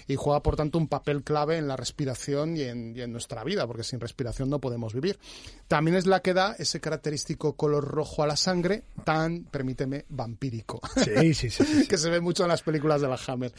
Y 0.09 0.17
juega, 0.17 0.43
por 0.43 0.57
tanto, 0.57 0.79
un 0.79 0.89
papel 0.89 1.23
clave 1.23 1.59
en 1.59 1.69
la 1.69 1.77
respiración 1.77 2.57
y 2.57 2.63
en, 2.63 2.97
y 2.97 3.03
en 3.03 3.13
nuestra 3.13 3.45
vida, 3.45 3.67
porque 3.67 3.85
sin 3.85 4.01
respiración 4.01 4.49
no 4.51 4.61
podemos 4.61 4.95
vivir. 4.95 5.19
También 5.69 5.97
es 5.97 6.07
la 6.07 6.21
que 6.23 6.35
da 6.35 6.57
ese 6.59 6.81
característico 6.81 7.55
color 7.55 7.85
rojo 7.85 8.23
a 8.23 8.27
la 8.27 8.37
sangre, 8.37 8.85
tan, 9.05 9.45
permíteme, 9.77 10.05
vampírico. 10.09 10.81
Sí, 10.97 11.35
sí, 11.35 11.51
sí. 11.51 11.65
sí. 11.65 11.87
que 11.89 11.99
se 11.99 12.11
ve 12.11 12.21
mucho 12.21 12.43
en 12.45 12.49
las 12.49 12.63
películas 12.63 13.01
de 13.01 13.09
la 13.09 13.19
Hammer. 13.27 13.53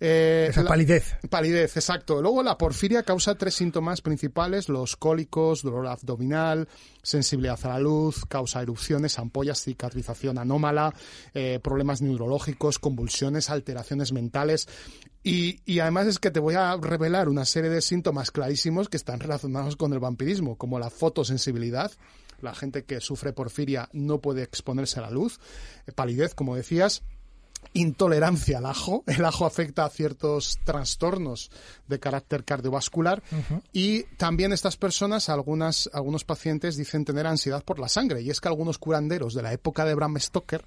Eh, 0.00 0.48
Esa 0.50 0.62
la- 0.62 0.68
palidez. 0.68 1.14
Palidez, 1.28 1.76
exacto. 1.76 2.20
Luego 2.20 2.42
la 2.42 2.58
porfiria 2.58 3.02
causa 3.02 3.36
tres 3.36 3.54
síntomas 3.54 4.00
principales, 4.00 4.68
los 4.68 4.96
cólicos, 4.96 5.62
dolor 5.62 5.86
abdominal, 5.86 6.68
sensibilidad 7.02 7.58
a 7.64 7.68
la 7.68 7.78
luz, 7.78 8.24
causa 8.26 8.62
erupciones, 8.62 9.18
ampollas, 9.18 9.62
cicatrización 9.62 10.38
anómala, 10.38 10.94
eh, 11.34 11.60
problemas 11.62 12.02
neurológicos, 12.02 12.78
convulsiones, 12.78 13.50
alteraciones 13.50 14.12
mentales. 14.12 14.68
Y, 15.22 15.60
y 15.66 15.80
además 15.80 16.06
es 16.06 16.18
que 16.18 16.30
te 16.30 16.40
voy 16.40 16.54
a 16.54 16.76
revelar 16.78 17.28
una 17.28 17.44
serie 17.44 17.68
de 17.70 17.82
síntomas 17.82 18.30
clarísimos 18.30 18.88
que 18.88 18.96
están 18.96 19.20
relacionados 19.20 19.76
con 19.76 19.92
el 19.92 19.98
vampirismo, 19.98 20.56
como 20.56 20.78
la 20.78 20.88
fotosensibilidad, 20.88 21.92
la 22.42 22.54
gente 22.54 22.84
que 22.84 23.00
sufre 23.00 23.32
porfiria 23.32 23.88
no 23.92 24.20
puede 24.20 24.42
exponerse 24.42 24.98
a 24.98 25.02
la 25.02 25.10
luz, 25.10 25.38
eh, 25.86 25.92
palidez, 25.92 26.34
como 26.34 26.56
decías, 26.56 27.02
intolerancia 27.72 28.58
al 28.58 28.66
ajo. 28.66 29.04
El 29.06 29.24
ajo 29.24 29.46
afecta 29.46 29.84
a 29.84 29.90
ciertos 29.90 30.58
trastornos 30.64 31.50
de 31.86 32.00
carácter 32.00 32.44
cardiovascular. 32.44 33.22
Y 33.72 34.04
también 34.16 34.52
estas 34.52 34.76
personas, 34.76 35.28
algunas, 35.28 35.88
algunos 35.92 36.24
pacientes 36.24 36.76
dicen 36.76 37.04
tener 37.04 37.26
ansiedad 37.26 37.62
por 37.64 37.78
la 37.78 37.88
sangre. 37.88 38.22
Y 38.22 38.30
es 38.30 38.40
que 38.40 38.48
algunos 38.48 38.78
curanderos 38.78 39.34
de 39.34 39.42
la 39.42 39.52
época 39.52 39.84
de 39.84 39.94
Bram 39.94 40.18
Stoker 40.18 40.64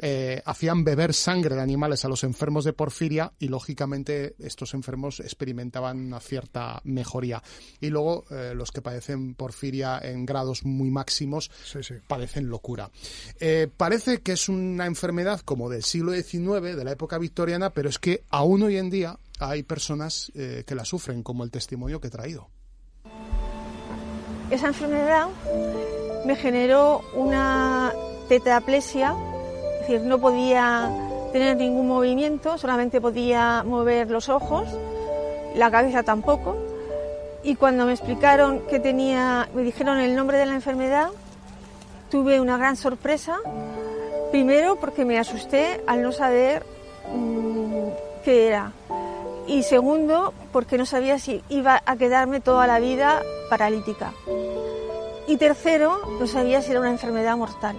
eh, 0.00 0.42
hacían 0.44 0.84
beber 0.84 1.14
sangre 1.14 1.54
de 1.54 1.62
animales 1.62 2.04
a 2.04 2.08
los 2.08 2.24
enfermos 2.24 2.64
de 2.64 2.72
porfiria 2.72 3.32
y 3.38 3.48
lógicamente 3.48 4.34
estos 4.38 4.74
enfermos 4.74 5.20
experimentaban 5.20 5.98
una 6.00 6.20
cierta 6.20 6.80
mejoría. 6.84 7.42
Y 7.80 7.88
luego 7.90 8.24
eh, 8.30 8.52
los 8.54 8.70
que 8.72 8.82
padecen 8.82 9.34
porfiria 9.34 9.98
en 10.02 10.26
grados 10.26 10.64
muy 10.64 10.90
máximos 10.90 11.50
Sí, 11.64 11.82
sí. 11.82 11.94
padecen 12.06 12.48
locura. 12.48 12.90
Eh, 13.38 13.68
parece 13.76 14.20
que 14.20 14.32
es 14.32 14.48
una 14.48 14.86
enfermedad 14.86 15.40
como 15.40 15.68
del 15.70 15.82
siglo 15.84 16.12
XIX, 16.12 16.76
de 16.76 16.84
la 16.84 16.92
época 16.92 17.18
victoriana, 17.18 17.70
pero 17.70 17.88
es 17.88 17.98
que 17.98 18.24
aún 18.30 18.62
hoy 18.62 18.76
en 18.76 18.90
día 18.90 19.18
hay 19.38 19.62
personas 19.62 20.30
eh, 20.34 20.64
que 20.66 20.74
la 20.74 20.84
sufren, 20.84 21.22
como 21.22 21.44
el 21.44 21.50
testimonio 21.50 22.00
que 22.00 22.08
he 22.08 22.10
traído. 22.10 22.48
Esa 24.50 24.68
enfermedad 24.68 25.28
me 26.26 26.34
generó 26.36 27.02
una 27.14 27.92
tetraplesia, 28.28 29.14
es 29.80 29.88
decir, 29.88 30.02
no 30.02 30.18
podía 30.18 30.90
tener 31.32 31.56
ningún 31.56 31.88
movimiento, 31.88 32.58
solamente 32.58 33.00
podía 33.00 33.62
mover 33.64 34.10
los 34.10 34.28
ojos, 34.28 34.68
la 35.54 35.70
cabeza 35.70 36.02
tampoco. 36.02 36.56
Y 37.42 37.56
cuando 37.56 37.86
me 37.86 37.92
explicaron 37.92 38.60
que 38.68 38.78
tenía, 38.78 39.48
me 39.54 39.62
dijeron 39.62 39.98
el 39.98 40.14
nombre 40.14 40.36
de 40.36 40.46
la 40.46 40.54
enfermedad, 40.54 41.08
tuve 42.10 42.40
una 42.40 42.58
gran 42.58 42.76
sorpresa. 42.76 43.38
Primero 44.30 44.76
porque 44.76 45.04
me 45.04 45.18
asusté 45.18 45.80
al 45.86 46.02
no 46.02 46.12
saber 46.12 46.64
mm, 47.12 47.88
qué 48.24 48.48
era. 48.48 48.72
Y 49.46 49.62
segundo 49.62 50.34
porque 50.52 50.76
no 50.76 50.84
sabía 50.84 51.18
si 51.18 51.42
iba 51.48 51.82
a 51.86 51.96
quedarme 51.96 52.40
toda 52.40 52.66
la 52.66 52.78
vida 52.78 53.22
paralítica. 53.48 54.12
Y 55.26 55.36
tercero, 55.38 56.00
no 56.20 56.26
sabía 56.26 56.60
si 56.60 56.70
era 56.70 56.80
una 56.80 56.90
enfermedad 56.90 57.36
mortal. 57.36 57.76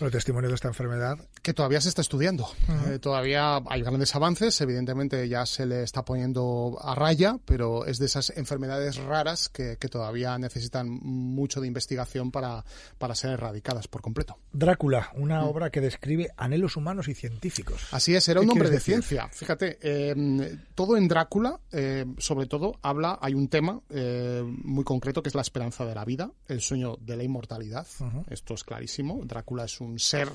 Bueno, 0.00 0.12
testimonio 0.12 0.48
de 0.48 0.54
esta 0.54 0.68
enfermedad. 0.68 1.18
Que 1.42 1.52
todavía 1.52 1.78
se 1.82 1.90
está 1.90 2.00
estudiando. 2.00 2.48
Eh, 2.86 2.98
todavía 2.98 3.60
hay 3.68 3.82
grandes 3.82 4.14
avances, 4.14 4.58
evidentemente 4.62 5.28
ya 5.28 5.44
se 5.44 5.66
le 5.66 5.82
está 5.82 6.06
poniendo 6.06 6.78
a 6.80 6.94
raya, 6.94 7.36
pero 7.44 7.84
es 7.84 7.98
de 7.98 8.06
esas 8.06 8.30
enfermedades 8.30 8.96
raras 8.96 9.50
que, 9.50 9.76
que 9.78 9.88
todavía 9.88 10.38
necesitan 10.38 10.88
mucho 10.88 11.60
de 11.60 11.66
investigación 11.66 12.30
para, 12.30 12.64
para 12.96 13.14
ser 13.14 13.32
erradicadas 13.32 13.88
por 13.88 14.00
completo. 14.00 14.38
Drácula, 14.52 15.10
una 15.16 15.44
obra 15.44 15.68
que 15.68 15.82
describe 15.82 16.30
anhelos 16.38 16.78
humanos 16.78 17.08
y 17.08 17.14
científicos. 17.14 17.88
Así 17.90 18.14
es, 18.14 18.26
era 18.26 18.40
¿Qué 18.40 18.46
un 18.46 18.52
hombre 18.52 18.70
de 18.70 18.76
decir? 18.76 18.94
ciencia. 18.94 19.28
Fíjate, 19.28 19.78
eh, 19.82 20.56
todo 20.74 20.96
en 20.96 21.08
Drácula, 21.08 21.60
eh, 21.72 22.06
sobre 22.16 22.46
todo, 22.46 22.78
habla, 22.80 23.18
hay 23.20 23.34
un 23.34 23.48
tema 23.48 23.82
eh, 23.90 24.42
muy 24.64 24.84
concreto 24.84 25.22
que 25.22 25.28
es 25.28 25.34
la 25.34 25.42
esperanza 25.42 25.84
de 25.84 25.94
la 25.94 26.06
vida, 26.06 26.30
el 26.48 26.62
sueño 26.62 26.96
de 27.02 27.18
la 27.18 27.22
inmortalidad. 27.22 27.86
Esto 28.30 28.54
es 28.54 28.64
clarísimo. 28.64 29.20
Drácula 29.24 29.66
es 29.66 29.78
un 29.78 29.89
ser 29.98 30.28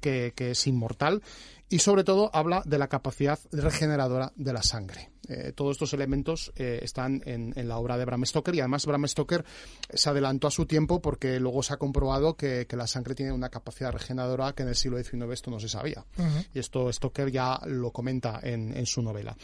que, 0.00 0.32
que 0.34 0.52
es 0.52 0.66
inmortal 0.66 1.22
y 1.68 1.80
sobre 1.80 2.04
todo 2.04 2.30
habla 2.32 2.62
de 2.64 2.78
la 2.78 2.88
capacidad 2.88 3.38
regeneradora 3.52 4.32
de 4.36 4.52
la 4.52 4.62
sangre. 4.62 5.10
Eh, 5.28 5.52
todos 5.54 5.72
estos 5.72 5.92
elementos 5.92 6.50
eh, 6.56 6.80
están 6.82 7.20
en, 7.26 7.52
en 7.54 7.68
la 7.68 7.76
obra 7.76 7.98
de 7.98 8.06
Bram 8.06 8.24
Stoker 8.24 8.54
y 8.54 8.60
además 8.60 8.86
Bram 8.86 9.06
Stoker 9.06 9.44
se 9.92 10.08
adelantó 10.08 10.46
a 10.46 10.50
su 10.50 10.64
tiempo 10.64 11.02
porque 11.02 11.38
luego 11.38 11.62
se 11.62 11.74
ha 11.74 11.76
comprobado 11.76 12.34
que, 12.34 12.66
que 12.66 12.76
la 12.76 12.86
sangre 12.86 13.14
tiene 13.14 13.32
una 13.32 13.50
capacidad 13.50 13.92
regeneradora 13.92 14.54
que 14.54 14.62
en 14.62 14.70
el 14.70 14.74
siglo 14.74 14.96
XIX 14.96 15.30
esto 15.30 15.50
no 15.50 15.60
se 15.60 15.68
sabía. 15.68 16.06
Y 16.54 16.58
esto 16.58 16.90
Stoker 16.90 17.30
ya 17.30 17.60
lo 17.66 17.90
comenta 17.90 18.40
en, 18.42 18.74
en 18.74 18.86
su 18.86 19.02
novela. 19.02 19.36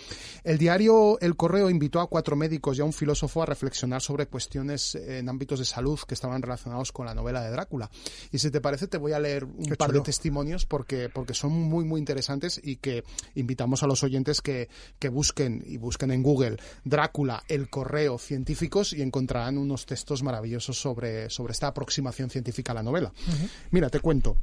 El 0.42 0.56
diario 0.56 1.18
El 1.20 1.36
Correo 1.36 1.68
invitó 1.68 2.00
a 2.00 2.08
cuatro 2.08 2.34
médicos 2.34 2.78
y 2.78 2.80
a 2.80 2.84
un 2.84 2.94
filósofo 2.94 3.42
a 3.42 3.46
reflexionar 3.46 4.00
sobre 4.00 4.26
cuestiones 4.26 4.94
eh, 4.94 5.18
en 5.18 5.28
ámbitos 5.28 5.58
de 5.58 5.66
salud 5.66 6.00
que 6.08 6.14
estaban 6.14 6.40
relacionados 6.40 6.92
con 6.92 7.04
la 7.04 7.14
novela 7.14 7.42
de 7.42 7.50
Drácula. 7.50 7.90
Y 8.32 8.38
si 8.38 8.50
te 8.50 8.62
parece, 8.62 8.86
te 8.86 8.96
voy 8.96 9.12
a 9.12 9.18
leer 9.18 9.44
un 9.44 9.66
Qué 9.66 9.76
par 9.76 9.88
chulo. 9.88 9.98
de 10.00 10.04
testimonios 10.06 10.43
porque, 10.66 11.08
porque 11.08 11.34
son 11.34 11.52
muy, 11.52 11.84
muy 11.84 11.98
interesantes 11.98 12.60
y 12.62 12.76
que 12.76 13.04
invitamos 13.34 13.82
a 13.82 13.86
los 13.86 14.02
oyentes 14.02 14.40
que, 14.40 14.68
que 14.98 15.08
busquen 15.08 15.62
y 15.66 15.76
busquen 15.76 16.10
en 16.10 16.22
Google 16.22 16.56
Drácula, 16.84 17.42
el 17.48 17.68
correo 17.68 18.18
científicos 18.18 18.92
y 18.92 19.02
encontrarán 19.02 19.58
unos 19.58 19.86
textos 19.86 20.22
maravillosos 20.22 20.78
sobre, 20.78 21.30
sobre 21.30 21.52
esta 21.52 21.68
aproximación 21.68 22.30
científica 22.30 22.72
a 22.72 22.76
la 22.76 22.82
novela. 22.82 23.12
Mira, 23.70 23.88
te 23.90 24.00
cuento. 24.00 24.36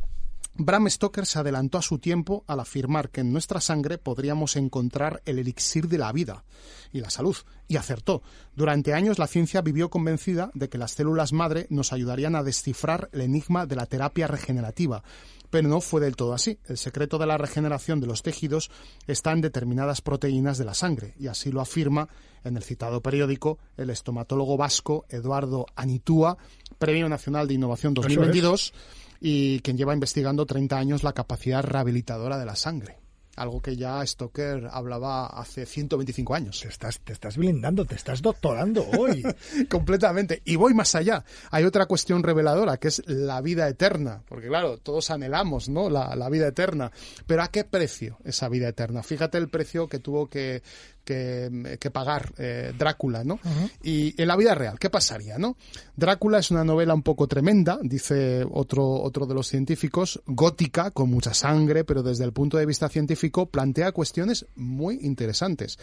Bram 0.53 0.89
Stoker 0.89 1.25
se 1.25 1.39
adelantó 1.39 1.77
a 1.77 1.81
su 1.81 1.97
tiempo 1.99 2.43
al 2.45 2.59
afirmar 2.59 3.09
que 3.09 3.21
en 3.21 3.31
nuestra 3.31 3.61
sangre 3.61 3.97
podríamos 3.97 4.57
encontrar 4.57 5.21
el 5.25 5.39
elixir 5.39 5.87
de 5.87 5.97
la 5.97 6.11
vida 6.11 6.43
y 6.91 6.99
la 6.99 7.09
salud, 7.09 7.37
y 7.69 7.77
acertó. 7.77 8.21
Durante 8.53 8.93
años 8.93 9.17
la 9.17 9.27
ciencia 9.27 9.61
vivió 9.61 9.89
convencida 9.89 10.51
de 10.53 10.67
que 10.67 10.77
las 10.77 10.91
células 10.91 11.31
madre 11.31 11.67
nos 11.69 11.93
ayudarían 11.93 12.35
a 12.35 12.43
descifrar 12.43 13.09
el 13.13 13.21
enigma 13.21 13.65
de 13.65 13.77
la 13.77 13.85
terapia 13.85 14.27
regenerativa. 14.27 15.03
Pero 15.51 15.67
no 15.67 15.81
fue 15.81 16.01
del 16.01 16.15
todo 16.15 16.33
así. 16.33 16.57
El 16.65 16.77
secreto 16.77 17.19
de 17.19 17.27
la 17.27 17.37
regeneración 17.37 17.99
de 17.99 18.07
los 18.07 18.23
tejidos 18.23 18.71
está 19.05 19.31
en 19.31 19.41
determinadas 19.41 20.01
proteínas 20.01 20.57
de 20.57 20.65
la 20.65 20.73
sangre, 20.73 21.13
y 21.19 21.27
así 21.27 21.51
lo 21.51 21.61
afirma 21.61 22.09
en 22.43 22.57
el 22.57 22.63
citado 22.63 23.01
periódico 23.01 23.59
el 23.77 23.91
estomatólogo 23.91 24.57
vasco 24.57 25.05
Eduardo 25.09 25.67
Anitúa, 25.75 26.37
Premio 26.79 27.07
Nacional 27.07 27.47
de 27.47 27.53
Innovación 27.53 27.93
es. 27.93 28.01
2022 28.01 28.73
y 29.19 29.59
quien 29.59 29.77
lleva 29.77 29.93
investigando 29.93 30.47
30 30.47 30.77
años 30.77 31.03
la 31.03 31.13
capacidad 31.13 31.63
rehabilitadora 31.63 32.39
de 32.39 32.45
la 32.45 32.55
sangre. 32.55 33.00
Algo 33.41 33.61
que 33.61 33.75
ya 33.75 34.05
Stoker 34.05 34.69
hablaba 34.71 35.25
hace 35.25 35.65
125 35.65 36.35
años. 36.35 36.59
Te 36.61 36.67
estás, 36.67 36.99
te 36.99 37.13
estás 37.13 37.37
blindando, 37.37 37.85
te 37.85 37.95
estás 37.95 38.21
doctorando 38.21 38.85
hoy. 38.97 39.23
Completamente. 39.69 40.41
Y 40.45 40.57
voy 40.57 40.73
más 40.73 40.93
allá. 40.93 41.25
Hay 41.49 41.63
otra 41.63 41.87
cuestión 41.87 42.21
reveladora, 42.21 42.77
que 42.77 42.89
es 42.89 43.01
la 43.07 43.41
vida 43.41 43.67
eterna. 43.67 44.21
Porque 44.27 44.47
claro, 44.47 44.77
todos 44.77 45.09
anhelamos, 45.09 45.69
¿no? 45.69 45.89
La, 45.89 46.15
la 46.15 46.29
vida 46.29 46.47
eterna. 46.47 46.91
Pero 47.25 47.41
¿a 47.41 47.47
qué 47.47 47.63
precio 47.63 48.19
esa 48.23 48.47
vida 48.47 48.67
eterna? 48.67 49.01
Fíjate 49.01 49.37
el 49.39 49.49
precio 49.49 49.87
que 49.87 49.97
tuvo 49.97 50.29
que, 50.29 50.61
que, 51.03 51.77
que 51.79 51.91
pagar 51.91 52.33
eh, 52.37 52.73
Drácula, 52.77 53.23
¿no? 53.23 53.39
Y 53.83 54.19
en 54.21 54.27
la 54.27 54.35
vida 54.35 54.55
real, 54.55 54.79
¿qué 54.79 54.89
pasaría, 54.89 55.37
no? 55.37 55.57
Drácula 55.95 56.39
es 56.39 56.51
una 56.51 56.63
novela 56.63 56.93
un 56.93 57.03
poco 57.03 57.27
tremenda, 57.27 57.79
dice 57.81 58.45
otro, 58.49 58.87
otro 58.87 59.25
de 59.25 59.33
los 59.33 59.47
científicos, 59.47 60.21
gótica, 60.25 60.91
con 60.91 61.09
mucha 61.09 61.33
sangre, 61.33 61.83
pero 61.83 62.03
desde 62.03 62.23
el 62.23 62.33
punto 62.33 62.57
de 62.57 62.65
vista 62.65 62.89
científico 62.89 63.47
plantea 63.47 63.91
cuestiones 63.91 64.45
muy 64.55 64.99
interesantes. 65.01 65.77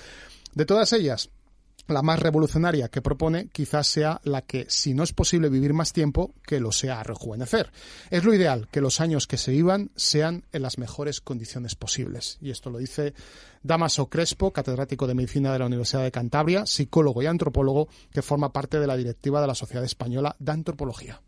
De 0.54 0.64
todas 0.64 0.92
ellas, 0.92 1.30
la 1.88 2.02
más 2.02 2.20
revolucionaria 2.20 2.88
que 2.88 3.02
propone 3.02 3.48
quizás 3.48 3.86
sea 3.86 4.20
la 4.24 4.42
que, 4.42 4.66
si 4.68 4.94
no 4.94 5.02
es 5.02 5.12
posible 5.12 5.48
vivir 5.48 5.72
más 5.72 5.92
tiempo, 5.92 6.34
que 6.46 6.60
lo 6.60 6.70
sea 6.70 7.02
rejuvenecer. 7.02 7.72
Es 8.10 8.24
lo 8.24 8.34
ideal 8.34 8.68
que 8.70 8.80
los 8.80 9.00
años 9.00 9.26
que 9.26 9.38
se 9.38 9.50
vivan 9.50 9.90
sean 9.96 10.44
en 10.52 10.62
las 10.62 10.78
mejores 10.78 11.20
condiciones 11.20 11.74
posibles. 11.74 12.38
Y 12.40 12.50
esto 12.50 12.70
lo 12.70 12.78
dice 12.78 13.14
Damaso 13.62 14.08
Crespo, 14.08 14.52
catedrático 14.52 15.06
de 15.06 15.14
Medicina 15.14 15.52
de 15.52 15.58
la 15.58 15.66
Universidad 15.66 16.04
de 16.04 16.12
Cantabria, 16.12 16.66
psicólogo 16.66 17.22
y 17.22 17.26
antropólogo, 17.26 17.88
que 18.12 18.22
forma 18.22 18.52
parte 18.52 18.78
de 18.78 18.86
la 18.86 18.96
directiva 18.96 19.40
de 19.40 19.46
la 19.46 19.54
Sociedad 19.54 19.84
Española 19.84 20.36
de 20.38 20.52
Antropología. 20.52 21.20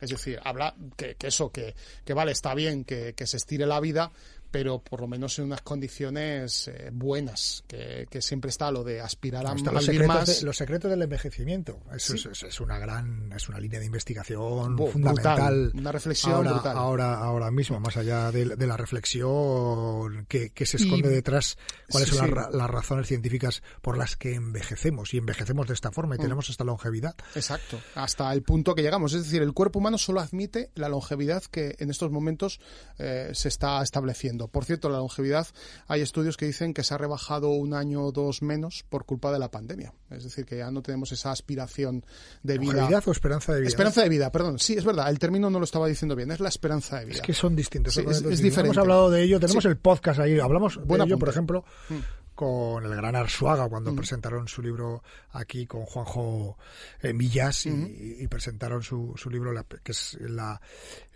Es 0.00 0.10
decir, 0.10 0.38
habla 0.44 0.74
que, 0.96 1.16
eso, 1.20 1.50
que, 1.50 1.74
que 2.04 2.14
vale, 2.14 2.30
está 2.30 2.54
bien 2.54 2.84
que, 2.84 3.14
que 3.14 3.26
se 3.26 3.36
estire 3.36 3.66
la 3.66 3.80
vida, 3.80 4.12
pero 4.50 4.78
por 4.80 5.00
lo 5.00 5.06
menos 5.08 5.38
en 5.38 5.46
unas 5.46 5.62
condiciones 5.62 6.68
eh, 6.68 6.90
buenas, 6.92 7.64
que, 7.66 8.06
que 8.10 8.22
siempre 8.22 8.50
está 8.50 8.70
lo 8.70 8.82
de 8.84 9.00
aspirar 9.00 9.46
a, 9.46 9.50
a 9.50 9.54
los 9.54 9.84
secretos, 9.84 10.06
más. 10.06 10.40
de- 10.40 10.46
los 10.46 10.56
secretos 10.56 10.90
del 10.90 11.02
envejecimiento. 11.02 11.80
Eso 11.94 12.16
Sí. 12.16 12.28
es, 12.30 12.42
es- 12.42 12.42
es 12.54 12.60
una 12.60 12.78
gran, 12.78 13.32
es 13.32 13.48
una 13.48 13.58
línea 13.60 13.80
de 13.80 13.86
investigación 13.86 14.76
fundamental. 14.78 15.14
brutal, 15.14 15.72
una 15.74 15.92
reflexión 15.92 16.32
ahora, 16.34 16.52
brutal. 16.52 16.76
Ahora, 16.78 17.14
ahora 17.18 17.50
mismo, 17.50 17.78
más 17.80 17.96
allá 17.96 18.30
de, 18.32 18.44
de 18.56 18.66
la 18.66 18.76
reflexión 18.76 20.26
que, 20.28 20.50
que 20.50 20.66
se 20.66 20.76
esconde 20.78 21.08
Y- 21.08 21.12
detrás, 21.14 21.56
cuáles 21.90 22.08
sí, 22.10 22.16
son 22.16 22.28
sí. 22.28 22.34
las, 22.34 22.54
las 22.54 22.70
razones 22.70 23.06
científicas 23.08 23.62
por 23.82 23.96
las 23.98 24.16
que 24.16 24.34
envejecemos 24.34 25.12
y 25.14 25.18
envejecemos 25.18 25.66
de 25.66 25.74
esta 25.74 25.90
Mm. 25.90 25.92
forma 25.92 26.14
y 26.16 26.18
tenemos 26.18 26.48
esta 26.50 26.64
longevidad. 26.64 27.14
Exacto, 27.34 27.80
hasta 27.94 28.32
el 28.32 28.42
punto 28.42 28.74
que 28.74 28.82
llegamos. 28.82 29.12
Es 29.14 29.24
decir, 29.24 29.42
el 29.42 29.52
cuerpo 29.52 29.78
humano 29.78 29.98
solo 29.98 30.20
admite 30.20 30.70
la 30.74 30.88
longevidad 30.88 31.42
que 31.44 31.76
en 31.78 31.90
estos 31.90 32.10
momentos 32.10 32.60
eh, 32.98 33.30
se 33.32 33.48
está 33.48 33.82
estableciendo. 33.82 34.37
Por 34.46 34.64
cierto, 34.64 34.88
la 34.88 34.98
longevidad, 34.98 35.48
hay 35.88 36.02
estudios 36.02 36.36
que 36.36 36.46
dicen 36.46 36.72
que 36.72 36.84
se 36.84 36.94
ha 36.94 36.98
rebajado 36.98 37.48
un 37.50 37.74
año 37.74 38.04
o 38.04 38.12
dos 38.12 38.42
menos 38.42 38.84
por 38.88 39.04
culpa 39.06 39.32
de 39.32 39.40
la 39.40 39.50
pandemia. 39.50 39.92
Es 40.10 40.22
decir, 40.22 40.44
que 40.44 40.58
ya 40.58 40.70
no 40.70 40.82
tenemos 40.82 41.10
esa 41.10 41.32
aspiración 41.32 42.04
de 42.44 42.58
vida. 42.58 42.74
¿Longevidad 42.74 43.02
o 43.08 43.10
esperanza 43.10 43.52
de 43.54 43.60
vida? 43.62 43.68
Esperanza 43.68 44.02
de 44.02 44.08
vida, 44.08 44.30
perdón. 44.30 44.60
Sí, 44.60 44.74
es 44.74 44.84
verdad, 44.84 45.08
el 45.10 45.18
término 45.18 45.50
no 45.50 45.58
lo 45.58 45.64
estaba 45.64 45.88
dicendo 45.88 46.14
bien, 46.14 46.30
es 46.30 46.38
la 46.38 46.48
esperanza 46.50 47.00
de 47.00 47.06
vida. 47.06 47.16
Es 47.16 47.22
que 47.22 47.34
son 47.34 47.56
distintos. 47.56 47.94
Sí, 47.94 48.02
es- 48.08 48.22
diferente. 48.22 48.60
Hemos 48.68 48.78
hablado 48.78 49.10
de 49.10 49.22
ello, 49.24 49.40
tenemos 49.40 49.64
Sí. 49.64 49.68
el 49.68 49.78
podcast 49.78 50.20
ahí, 50.20 50.38
hablamos 50.38 50.78
de 50.86 50.94
ello, 51.02 51.18
por 51.18 51.28
ejemplo, 51.30 51.64
Mm. 51.88 51.94
Con 52.38 52.84
el 52.84 52.94
gran 52.94 53.16
Arsuaga 53.16 53.68
cuando 53.68 53.96
presentaron 53.96 54.46
su 54.46 54.62
libro 54.62 55.02
aquí 55.32 55.66
con 55.66 55.84
Juanjo 55.86 56.56
eh, 57.02 57.12
Millas 57.12 57.66
y, 57.66 58.16
y 58.20 58.28
presentaron 58.28 58.80
su, 58.84 59.12
su 59.16 59.28
libro 59.28 59.52
la- 59.52 59.64
que 59.64 59.90
es 59.90 60.16
la, 60.20 60.60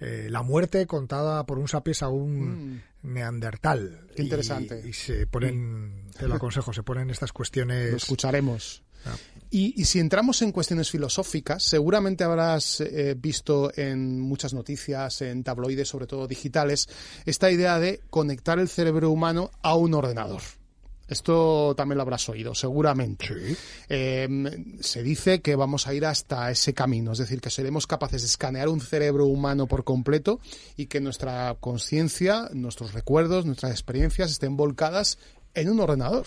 eh, 0.00 0.26
la 0.28 0.42
muerte 0.42 0.84
contada 0.88 1.46
por 1.46 1.60
un 1.60 1.68
sapiens 1.68 2.02
a 2.02 2.08
un 2.08 2.82
neandertal. 3.02 4.08
Qué 4.16 4.22
interesante. 4.24 4.82
Y, 4.84 4.88
y 4.88 4.92
se 4.92 5.28
ponen, 5.28 6.10
te 6.18 6.26
lo 6.26 6.34
aconsejo, 6.34 6.72
se 6.72 6.82
ponen 6.82 7.08
estas 7.10 7.30
Lo 7.30 7.34
cuestiones. 7.34 7.94
escucharemos. 7.94 8.82
Ah. 9.04 9.14
Y, 9.50 9.80
y 9.80 9.84
si 9.84 10.00
entramos 10.00 10.42
en 10.42 10.50
cuestiones 10.50 10.90
filosóficas, 10.90 11.62
seguramente 11.62 12.24
habrás 12.24 12.80
eh, 12.80 13.14
visto 13.16 13.70
en 13.76 14.18
muchas 14.20 14.54
noticias, 14.54 15.22
en 15.22 15.44
tabloides, 15.44 15.86
sobre 15.88 16.08
todo 16.08 16.26
digitales, 16.26 16.88
esta 17.26 17.48
idea 17.48 17.78
de 17.78 18.00
conectar 18.10 18.58
el 18.58 18.68
cerebro 18.68 19.10
humano 19.10 19.52
a 19.62 19.76
un 19.76 19.94
ordenador. 19.94 20.42
Esto 21.12 21.74
también 21.76 21.98
lo 21.98 22.02
habrás 22.02 22.28
oído, 22.28 22.54
seguramente. 22.54 23.26
Sí. 23.26 23.56
Eh, 23.88 24.76
se 24.80 25.02
dice 25.02 25.40
que 25.40 25.54
vamos 25.54 25.86
a 25.86 25.94
ir 25.94 26.06
hasta 26.06 26.50
ese 26.50 26.74
camino, 26.74 27.12
es 27.12 27.18
decir, 27.18 27.40
que 27.40 27.50
seremos 27.50 27.86
capaces 27.86 28.22
de 28.22 28.26
escanear 28.26 28.68
un 28.68 28.80
cerebro 28.80 29.26
humano 29.26 29.66
por 29.66 29.84
completo 29.84 30.40
y 30.76 30.86
que 30.86 31.00
nuestra 31.00 31.56
conciencia, 31.60 32.48
nuestros 32.52 32.92
recuerdos, 32.92 33.46
nuestras 33.46 33.72
experiencias 33.72 34.30
estén 34.30 34.56
volcadas 34.56 35.18
en 35.54 35.70
un 35.70 35.80
ordenador. 35.80 36.26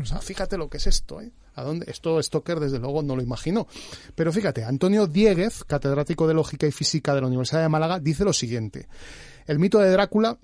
O 0.00 0.04
sea, 0.04 0.18
fíjate 0.18 0.56
lo 0.56 0.68
que 0.68 0.78
es 0.78 0.86
esto, 0.86 1.20
¿eh? 1.20 1.30
¿A 1.56 1.62
dónde? 1.62 1.86
Esto 1.88 2.20
Stoker, 2.20 2.58
desde 2.58 2.78
luego, 2.78 3.02
no 3.02 3.14
lo 3.14 3.22
imaginó. 3.22 3.68
Pero 4.14 4.32
fíjate, 4.32 4.64
Antonio 4.64 5.06
Dieguez, 5.06 5.62
catedrático 5.64 6.26
de 6.26 6.34
Lógica 6.34 6.66
y 6.66 6.72
Física 6.72 7.14
de 7.14 7.20
la 7.20 7.28
Universidad 7.28 7.62
de 7.62 7.68
Málaga, 7.68 8.00
dice 8.00 8.24
lo 8.24 8.32
siguiente. 8.32 8.88
El 9.46 9.58
mito 9.58 9.78
de 9.78 9.90
Drácula 9.90 10.38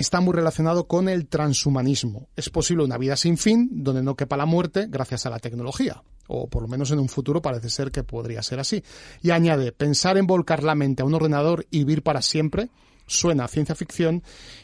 está 0.00 0.20
muy 0.20 0.34
relacionado 0.34 0.86
con 0.86 1.08
el 1.08 1.26
transhumanismo. 1.26 2.28
Es 2.34 2.48
posible 2.48 2.84
una 2.84 2.98
vida 2.98 3.16
sin 3.16 3.36
fin, 3.36 3.68
donde 3.70 4.02
no 4.02 4.16
quepa 4.16 4.36
la 4.36 4.46
muerte 4.46 4.86
gracias 4.88 5.26
a 5.26 5.30
la 5.30 5.38
tecnología. 5.38 6.02
o 6.32 6.48
por 6.48 6.62
lo 6.62 6.68
menos 6.68 6.92
en 6.92 7.00
un 7.00 7.08
futuro 7.08 7.42
parece 7.42 7.68
ser 7.68 7.90
que 7.90 8.04
podría 8.04 8.40
ser 8.42 8.60
así. 8.60 8.84
Y 9.20 9.30
añade, 9.30 9.72
pensar 9.72 10.16
en 10.16 10.28
volcar 10.28 10.62
la 10.62 10.76
mente 10.76 11.02
a 11.02 11.04
un 11.04 11.14
ordenador 11.14 11.66
y 11.70 11.78
vivir 11.78 12.04
para 12.04 12.22
siempre 12.22 12.70
suena 13.10 13.44
a 13.44 13.48
ciencia 13.48 13.74
ficción 13.74 14.22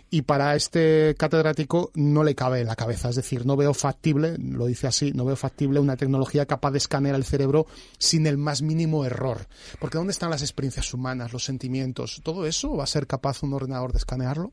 y 0.08 0.22
para 0.22 0.54
este 0.54 1.16
catedrático 1.18 1.90
no 1.94 2.22
le 2.22 2.36
cabe 2.36 2.60
en 2.60 2.68
la 2.68 2.76
cabeza. 2.76 3.08
Es 3.08 3.16
decir, 3.16 3.44
no 3.44 3.56
veo 3.56 3.74
factible, 3.74 4.38
lo 4.38 4.66
dice 4.66 4.86
así, 4.86 5.12
no 5.12 5.24
veo 5.24 5.34
factible 5.34 5.80
una 5.80 5.96
tecnología 5.96 6.46
capaz 6.46 6.70
de 6.70 6.78
escanear 6.78 7.16
el 7.16 7.24
cerebro 7.24 7.66
sin 7.98 8.28
el 8.28 8.38
más 8.38 8.62
mínimo 8.62 9.04
error. 9.04 9.48
Porque 9.80 9.98
¿dónde 9.98 10.12
están 10.12 10.30
las 10.30 10.42
experiencias 10.42 10.94
humanas, 10.94 11.32
los 11.32 11.44
sentimientos? 11.44 12.20
¿Todo 12.22 12.46
eso 12.46 12.76
va 12.76 12.84
a 12.84 12.86
ser 12.86 13.08
capaz 13.08 13.42
un 13.42 13.52
ordenador 13.52 13.92
de 13.92 13.98
escanearlo? 13.98 14.52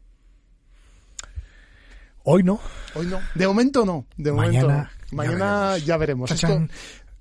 Hoy 2.24 2.44
no. 2.44 2.60
Hoy 2.96 3.08
no. 3.08 3.20
De 3.36 3.48
momento 3.48 3.86
no. 3.86 4.06
De 4.18 4.32
momento 4.32 4.68
Mañana 4.68 4.92
no. 5.12 5.18
Mañana 5.18 5.78
ya 5.78 5.98
veremos. 5.98 6.30
Chachán. 6.30 6.64
Esto, 6.64 6.74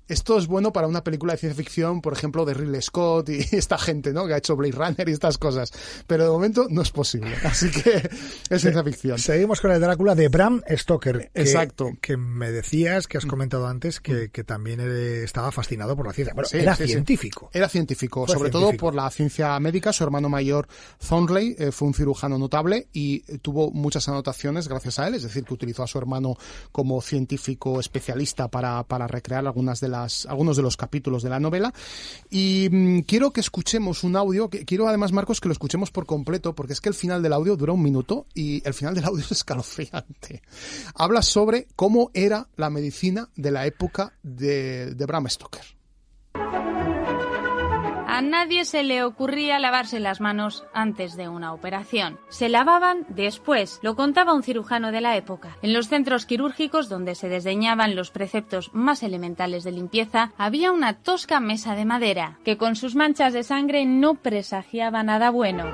esto 0.07 0.37
es 0.37 0.47
bueno 0.47 0.73
para 0.73 0.87
una 0.87 1.03
película 1.03 1.33
de 1.33 1.39
ciencia 1.39 1.57
ficción, 1.63 2.01
por 2.01 2.13
ejemplo, 2.13 2.45
de 2.45 2.53
Ridley 2.53 2.81
Scott 2.81 3.29
y 3.29 3.39
esta 3.55 3.77
gente, 3.77 4.13
¿no? 4.13 4.27
Que 4.27 4.33
ha 4.33 4.37
hecho 4.37 4.55
Blade 4.55 4.73
Runner 4.73 5.09
y 5.09 5.11
estas 5.11 5.37
cosas. 5.37 5.71
Pero 6.07 6.23
de 6.25 6.29
momento 6.29 6.67
no 6.69 6.81
es 6.81 6.91
posible. 6.91 7.33
Así 7.43 7.69
que 7.71 8.09
es 8.49 8.61
ciencia 8.61 8.83
ficción. 8.83 9.17
Seguimos 9.17 9.61
con 9.61 9.71
el 9.71 9.79
Drácula 9.81 10.15
de 10.15 10.27
Bram 10.27 10.61
Stoker. 10.69 11.29
que- 11.33 11.41
Exacto. 11.41 11.91
Que 12.01 12.17
me 12.17 12.51
decías, 12.51 13.07
que 13.07 13.17
has 13.17 13.25
comentado 13.25 13.67
antes, 13.67 13.99
que, 13.99 14.29
que 14.29 14.43
también 14.43 14.79
estaba 14.81 15.51
fascinado 15.51 15.95
por 15.95 16.07
la 16.07 16.13
ciencia. 16.13 16.33
Bueno, 16.33 16.47
Sí, 16.49 16.57
era 16.57 16.75
sí, 16.75 16.83
sí. 16.83 16.89
científico. 16.91 17.49
Era 17.53 17.69
científico, 17.69 18.27
sobre 18.27 18.49
todo 18.49 18.63
científico. 18.63 18.85
por 18.87 18.95
la 18.95 19.09
ciencia 19.09 19.59
médica. 19.59 19.93
Su 19.93 20.03
hermano 20.03 20.29
mayor, 20.29 20.67
Thornley, 21.07 21.55
eh, 21.57 21.71
fue 21.71 21.87
un 21.87 21.93
cirujano 21.93 22.37
notable 22.37 22.87
y 22.93 23.23
eh, 23.27 23.37
tuvo 23.41 23.71
muchas 23.71 24.07
anotaciones 24.09 24.67
gracias 24.67 24.99
a 24.99 25.07
él. 25.07 25.15
Es 25.15 25.23
decir, 25.23 25.43
que 25.43 25.53
utilizó 25.53 25.83
a 25.83 25.87
su 25.87 25.97
hermano 25.97 26.35
como 26.71 27.01
científico 27.01 27.79
especialista 27.79 28.47
para, 28.47 28.83
para 28.83 29.07
recrear 29.07 29.45
algunas 29.45 29.79
de 29.79 29.89
algunos 29.93 30.57
de 30.57 30.63
los 30.63 30.77
capítulos 30.77 31.23
de 31.23 31.29
la 31.29 31.39
novela. 31.39 31.73
Y 32.29 32.67
mm, 32.71 32.99
quiero 33.01 33.31
que 33.31 33.39
escuchemos 33.41 34.03
un 34.03 34.15
audio. 34.15 34.49
que- 34.49 34.65
quiero 34.65 34.87
además, 34.87 35.11
Marcos, 35.11 35.39
que 35.39 35.47
lo 35.47 35.53
escuchemos 35.53 35.91
por 35.91 36.05
completo, 36.05 36.53
porque 36.55 36.73
es 36.73 36.81
que 36.81 36.89
el 36.89 36.95
final 36.95 37.21
del 37.21 37.33
audio 37.33 37.55
dura 37.55 37.73
un 37.73 37.81
minuto 37.83 38.25
y 38.33 38.61
el 38.67 38.73
final 38.73 38.93
del 38.95 39.05
audio 39.05 39.23
es 39.25 39.31
escalofriante. 39.31 40.41
Habla 40.95 41.21
sobre 41.21 41.67
cómo 41.75 42.11
era 42.13 42.47
la 42.55 42.69
medicina 42.69 43.29
de 43.35 43.51
la 43.51 43.65
época 43.65 44.13
de 44.23 44.93
Bram 45.07 45.27
Stoker. 45.29 45.63
A 48.13 48.21
nadie 48.21 48.63
se 48.63 48.83
le 48.83 49.03
ocurría 49.03 49.57
lavarse 49.57 49.99
las 49.99 50.21
manos 50.21 50.65
antes 50.71 51.17
de 51.17 51.29
una 51.29 51.51
operación. 51.51 52.19
Se 52.29 52.47
lavaban 52.47 53.07
después, 53.09 53.79
lo 53.81 53.95
contaba 53.95 54.35
un 54.35 54.43
cirujano 54.43 54.91
de 54.91 55.01
la 55.01 55.17
época. 55.17 55.57
En 55.63 55.73
los 55.73 55.87
centros 55.87 56.27
quirúrgicos, 56.27 56.89
donde 56.89 57.15
se 57.15 57.27
desdeñaban 57.27 57.95
los 57.95 58.11
preceptos 58.11 58.69
más 58.71 59.01
elementales 59.01 59.63
de 59.63 59.71
limpieza, 59.71 60.31
había 60.37 60.71
una 60.71 60.93
tosca 60.93 61.39
mesa 61.39 61.73
de 61.73 61.85
madera, 61.85 62.37
que 62.45 62.55
con 62.55 62.75
sus 62.75 62.93
manchas 62.93 63.33
de 63.33 63.41
sangre 63.41 63.83
no 63.83 64.13
presagiaba 64.13 65.01
nada 65.01 65.31
bueno. 65.31 65.65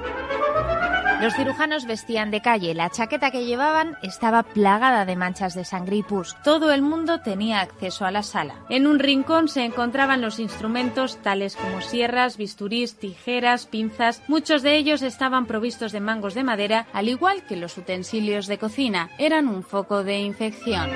Los 1.20 1.36
cirujanos 1.36 1.86
vestían 1.86 2.32
de 2.32 2.42
calle, 2.42 2.74
la 2.74 2.90
chaqueta 2.90 3.30
que 3.30 3.44
llevaban 3.44 3.98
estaba 4.04 4.44
plagada 4.44 5.04
de 5.04 5.18
manchas 5.18 5.54
de 5.54 5.66
sangre 5.66 5.98
y 5.98 6.04
pus. 6.04 6.38
Todo 6.46 6.72
el 6.72 6.82
mundo 6.82 7.20
tenía 7.20 7.60
acceso 7.60 8.06
a 8.06 8.12
la 8.12 8.24
sala. 8.24 8.56
En 8.70 8.88
un 8.88 9.00
rincón 9.00 9.50
se 9.50 9.66
encontraban 9.66 10.22
los 10.22 10.40
instrumentos 10.40 11.18
tales 11.22 11.58
como 11.58 11.82
sierras, 11.82 12.38
bisturís, 12.38 12.96
tijeras, 12.98 13.66
pinzas. 13.66 14.22
Muchos 14.30 14.62
de 14.62 14.78
ellos 14.78 15.02
estaban 15.02 15.46
provistos 15.46 15.92
de 15.92 16.00
mangos 16.00 16.36
de 16.36 16.46
madera, 16.46 16.88
al 16.94 17.10
igual 17.10 17.44
que 17.44 17.58
los 17.58 17.78
utensilios 17.78 18.48
de 18.48 18.58
cocina. 18.58 19.10
Eran 19.18 19.50
un 19.50 19.64
foco 19.64 20.06
de 20.06 20.20
infección. 20.20 20.90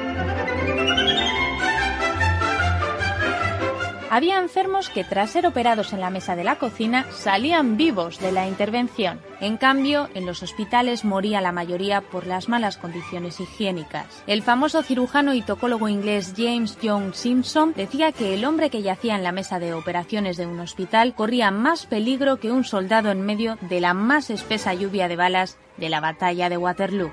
Había 4.14 4.38
enfermos 4.38 4.92
que 4.92 5.04
tras 5.04 5.32
ser 5.32 5.48
operados 5.48 5.92
en 5.92 6.00
la 6.00 6.12
mesa 6.12 6.36
de 6.36 6.44
la 6.44 6.60
cocina 6.60 7.08
salían 7.10 7.78
vivos 7.78 8.20
de 8.20 8.32
la 8.32 8.48
intervención. 8.48 9.20
En 9.42 9.58
cambio, 9.58 10.08
en 10.14 10.28
los 10.28 10.44
hospitales 10.44 11.04
moría 11.04 11.42
la 11.42 11.52
mayoría 11.52 12.02
por 12.02 12.28
las 12.28 12.48
malas 12.48 12.78
condiciones 12.78 13.40
higiénicas. 13.40 14.06
El 14.28 14.44
famoso 14.44 14.84
cirujano 14.84 15.34
y 15.34 15.42
tocólogo 15.42 15.90
inglés 15.90 16.36
James 16.38 16.78
John 16.80 17.16
Simpson 17.16 17.74
decía 17.76 18.12
que 18.12 18.36
el 18.36 18.46
hombre 18.46 18.70
que 18.70 18.84
yacía 18.84 19.16
en 19.16 19.24
la 19.24 19.32
mesa 19.32 19.58
de 19.58 19.74
operaciones 19.74 20.38
de 20.38 20.46
un 20.46 20.60
hospital 20.60 21.16
corría 21.16 21.50
más 21.50 21.88
peligro 21.88 22.38
que 22.38 22.52
un 22.52 22.66
soldado 22.66 23.10
en 23.10 23.22
medio 23.22 23.58
de 23.62 23.82
la 23.82 23.96
más 23.96 24.30
espesa 24.30 24.76
lluvia 24.76 25.08
de 25.08 25.16
balas 25.16 25.58
de 25.78 25.90
la 25.90 26.02
batalla 26.02 26.50
de 26.50 26.58
Waterloo. 26.58 27.10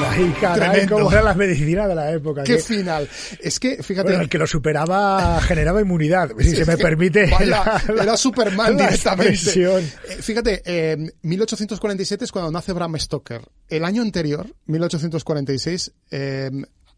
Caray, 0.00 0.32
caray, 0.40 0.60
Tremendo. 0.70 0.96
cómo 0.96 1.10
era 1.12 1.22
la 1.22 1.34
medicina 1.34 1.86
de 1.88 1.94
la 1.94 2.10
época. 2.12 2.42
¡Qué 2.44 2.56
que- 2.56 2.62
final! 2.62 3.08
Es 3.40 3.60
que, 3.60 3.82
fíjate, 3.82 4.08
bueno, 4.08 4.22
el 4.22 4.28
que 4.28 4.38
lo 4.38 4.46
superaba 4.46 5.40
generaba 5.42 5.80
inmunidad, 5.80 6.30
si 6.38 6.56
se 6.56 6.64
me 6.64 6.76
permite. 6.76 7.26
Vaya, 7.30 7.46
la- 7.46 7.94
la- 7.94 8.02
era 8.02 8.16
Superman 8.16 8.76
la 8.76 8.84
directamente. 8.86 9.52
Eh, 9.54 10.16
Fíjate, 10.20 10.62
eh, 10.64 10.96
1847 11.22 12.24
es 12.24 12.32
cuando 12.32 12.50
nace 12.50 12.72
Bram 12.72 12.98
Stoker. 12.98 13.42
El 13.68 13.84
año 13.84 14.02
anterior, 14.02 14.46
1846, 14.66 15.92
eh, 16.10 16.50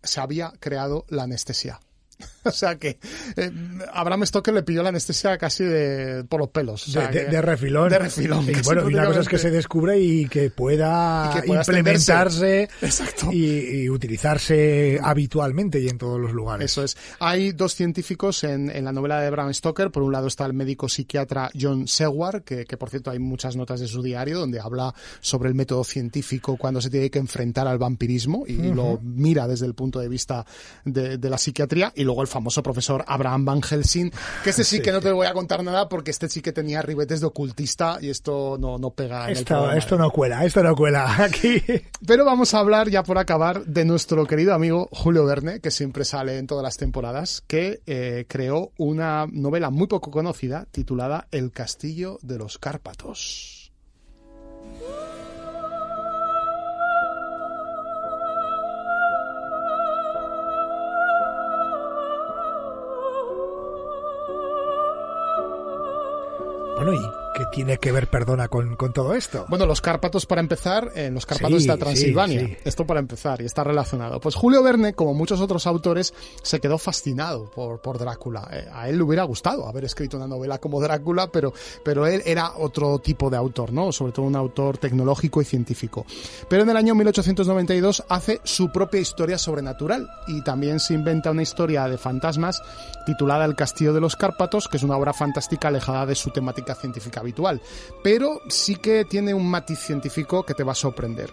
se 0.03 0.21
había 0.21 0.53
creado 0.61 1.05
la 1.09 1.25
anestesia. 1.25 1.81
O 2.47 2.51
sea 2.53 2.77
que 2.79 2.99
eh, 3.37 3.51
a 3.93 4.05
Bram 4.05 4.25
Stoker 4.25 4.55
le 4.55 4.63
pilló 4.63 4.81
la 4.85 4.91
anestesia 4.91 5.37
casi 5.37 5.65
de, 5.65 6.23
por 6.29 6.39
los 6.39 6.49
pelos. 6.51 6.87
o 6.87 6.91
sea 6.93 7.09
de, 7.09 7.25
de- 7.25 7.43
refilón. 7.43 7.89
De 7.89 7.99
refilón. 7.99 8.47
Y 8.49 8.63
bueno, 8.63 8.89
y 8.89 8.95
una 8.95 9.05
cosa 9.07 9.21
es 9.23 9.29
que 9.29 9.37
se 9.39 9.51
descubra 9.51 9.97
y 9.97 10.27
que 10.29 10.51
pueda, 10.51 11.29
Y 11.33 11.41
que 11.41 11.47
pueda 11.49 11.63
implementarse 11.63 12.69
y, 13.33 13.83
y 13.83 13.91
utilizarse 13.91 15.01
habitualmente 15.03 15.81
y 15.81 15.89
en 15.89 15.99
todos 15.99 16.21
los 16.21 16.33
lugares. 16.33 16.71
Eso 16.71 16.85
es. 16.85 16.97
Hay 17.19 17.51
dos 17.51 17.75
científicos 17.75 18.45
en, 18.45 18.71
en 18.71 18.85
la 18.85 18.93
novela 18.93 19.21
de 19.21 19.29
Bram 19.31 19.53
Stoker. 19.53 19.91
Por 19.91 20.05
un 20.05 20.13
lado 20.13 20.29
está 20.29 20.47
el 20.47 20.53
médico 20.53 20.89
psiquiatra 20.89 21.51
John 21.61 21.89
Seward, 21.89 22.43
que, 22.45 22.65
que, 22.65 22.77
por 22.77 22.91
cierto 22.91 23.11
hay 23.11 23.19
muchas 23.19 23.57
notas 23.57 23.81
de 23.81 23.89
su 23.89 24.03
diario 24.03 24.39
donde 24.39 24.61
habla 24.61 24.95
sobre 25.21 25.49
el 25.49 25.57
método 25.57 25.83
científico 25.83 26.57
cuando 26.57 26.81
se 26.81 26.91
tiene 26.91 27.11
que 27.11 27.19
enfrentar 27.19 27.67
al 27.67 27.79
vampirismo 27.79 28.45
y 28.47 28.73
lo 28.73 29.01
mira 29.03 29.49
desde 29.49 29.67
el 29.67 29.75
punto 29.75 29.99
de 29.99 30.09
vista 30.09 30.47
de, 30.85 31.19
de 31.19 31.31
la 31.31 31.39
psiquiatría. 31.39 31.93
Y 31.97 32.05
luego 32.07 32.23
el 32.23 32.29
famoso 32.29 32.62
profesor 32.62 33.05
Abraham 33.07 33.45
Van 33.45 33.61
Helsing, 33.62 34.11
que 34.42 34.51
este 34.51 34.64
sí, 34.64 34.81
que 34.81 34.92
no 34.92 35.01
te 35.01 35.12
voy 35.12 35.27
a 35.27 35.35
contar 35.35 35.62
nada 35.62 35.88
porque 35.88 36.11
este 36.11 36.29
sí 36.29 36.40
que 36.40 36.53
tenía 36.53 36.81
ribetes 36.81 37.21
de 37.21 37.27
ocultista 37.27 37.99
y 38.01 38.09
esto 38.09 38.57
no, 38.59 38.79
no 38.79 38.90
pega 38.90 39.25
en 39.25 39.31
el 39.33 39.37
Esto, 39.38 39.45
programa. 39.47 39.77
esto 39.77 39.99
no 39.99 40.11
cuela, 40.11 40.45
esto 40.45 40.62
no 40.62 40.75
cuela. 40.75 41.16
Aquí. 41.25 41.62
Pero 42.07 42.25
vamos 42.25 42.55
a 42.55 42.61
hablar 42.61 42.88
ya 42.88 43.03
por 43.03 43.19
acabar 43.19 43.64
de 43.66 43.85
nuestro 43.85 44.25
querido 44.27 44.55
amigo 44.55 44.88
Julio 44.92 45.25
Verne, 45.27 45.61
que 45.61 45.71
siempre 45.71 46.05
sale 46.05 46.38
en 46.38 46.47
todas 46.47 46.62
las 46.62 46.77
temporadas, 46.77 47.42
que 47.47 47.81
eh, 47.87 48.25
creó 48.29 48.73
una 48.79 49.27
novela 49.31 49.71
muy 49.71 49.87
poco 49.88 50.11
conocida 50.11 50.66
titulada 50.71 51.27
El 51.31 51.51
Castillo 51.51 52.19
de 52.23 52.38
los 52.38 52.59
Cárpatos. 52.59 53.56
Bueno, 66.87 67.03
¿y 67.03 67.26
qué 67.37 67.44
tiene 67.53 67.77
que 67.77 67.92
ver, 67.92 68.09
perdona, 68.09 68.49
con, 68.49 68.77
con 68.77 68.94
todo 68.94 69.12
esto? 69.14 69.44
Bueno, 69.49 69.66
los 69.66 69.83
Cárpatos 69.83 70.25
para 70.25 70.40
empezar, 70.40 70.90
en 70.94 71.12
los 71.12 71.27
Cárpatos 71.27 71.62
Sí, 71.62 71.68
está 71.68 71.77
Transilvania. 71.77 72.40
sí, 72.40 72.46
sí. 72.46 72.57
Esto 72.64 72.87
para 72.87 72.99
empezar, 72.99 73.42
y 73.42 73.44
está 73.44 73.62
relacionado. 73.62 74.20
Pues 74.20 74.35
Julio 74.35 74.62
Verne, 74.62 74.94
como 74.94 75.12
muchos 75.12 75.40
otros 75.42 75.66
autores, 75.66 76.14
se 76.42 76.61
quedó 76.61 76.79
fascinado 76.79 77.51
por, 77.51 77.81
por 77.83 77.99
Drácula. 77.99 78.49
Eh, 78.53 78.66
a 78.72 78.88
él 78.88 78.96
le 78.96 79.03
hubiera 79.03 79.25
gustado 79.25 79.68
haber 79.68 79.85
escrito 79.85 80.16
una 80.16 80.27
novela 80.27 80.59
como 80.59 80.81
Drácula, 80.81 81.29
pero, 81.31 81.53
pero 81.85 82.07
él 82.07 82.22
era 82.25 82.53
otro 82.57 82.99
tipo 83.01 83.29
de 83.29 83.37
autor, 83.37 83.70
¿no? 83.70 83.92
Sobre 83.92 84.12
todo 84.12 84.25
un 84.25 84.37
autor 84.37 84.79
tecnológico 84.79 85.42
y 85.42 85.44
científico. 85.44 86.07
Pero 86.49 86.62
en 86.62 86.70
el 86.70 86.77
año 86.77 86.94
1892 86.94 88.05
hace 88.09 88.40
su 88.44 88.72
propia 88.72 89.01
historia 89.01 89.37
sobrenatural 89.37 90.09
y 90.27 90.42
también 90.42 90.81
se 90.81 90.94
inventa 90.94 91.33
una 91.33 91.42
historia 91.42 91.87
de 91.87 91.99
fantasmas 91.99 92.62
titulada 93.05 93.44
El 93.44 93.57
Castillo 93.57 93.92
de 93.92 94.01
los 94.01 94.16
Cárpatos, 94.16 94.68
que 94.68 94.79
es 94.79 94.83
una 94.83 94.96
obra 94.96 95.12
fantástica 95.12 95.68
alejada 95.68 96.07
de 96.07 96.14
su 96.14 96.31
temática 96.31 96.75
científica 96.75 97.22
habitual, 97.27 97.61
pero 98.03 98.41
sí 98.49 98.77
que 98.77 99.05
tiene 99.05 99.35
un 99.35 99.49
matiz 99.49 99.81
científico 99.81 100.45
que 100.45 100.55
te 100.55 100.62
va 100.62 100.73
a 100.73 100.77
sorprender. 100.77 101.31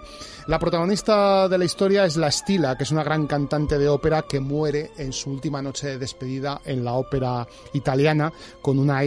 La 0.48 0.60
protagonista 0.60 1.48
de 1.48 1.58
la 1.58 1.66
historia 1.66 2.04
es 2.04 2.18
la 2.18 2.30
Stila, 2.30 2.76
que 2.76 2.84
es 2.84 2.92
una 2.92 3.04
gran 3.04 3.28
cantante 3.28 3.78
de 3.78 3.88
ópera 3.88 4.24
que 4.24 4.42
muere 4.42 4.92
en 4.98 5.14
su 5.14 5.30
última 5.30 5.62
noche 5.62 5.88
de 5.88 5.98
despedida 5.98 6.60
en 6.66 6.84
la 6.84 6.94
ópera 6.94 7.48
italiana 7.74 8.34
con 8.62 8.78
una, 8.78 9.04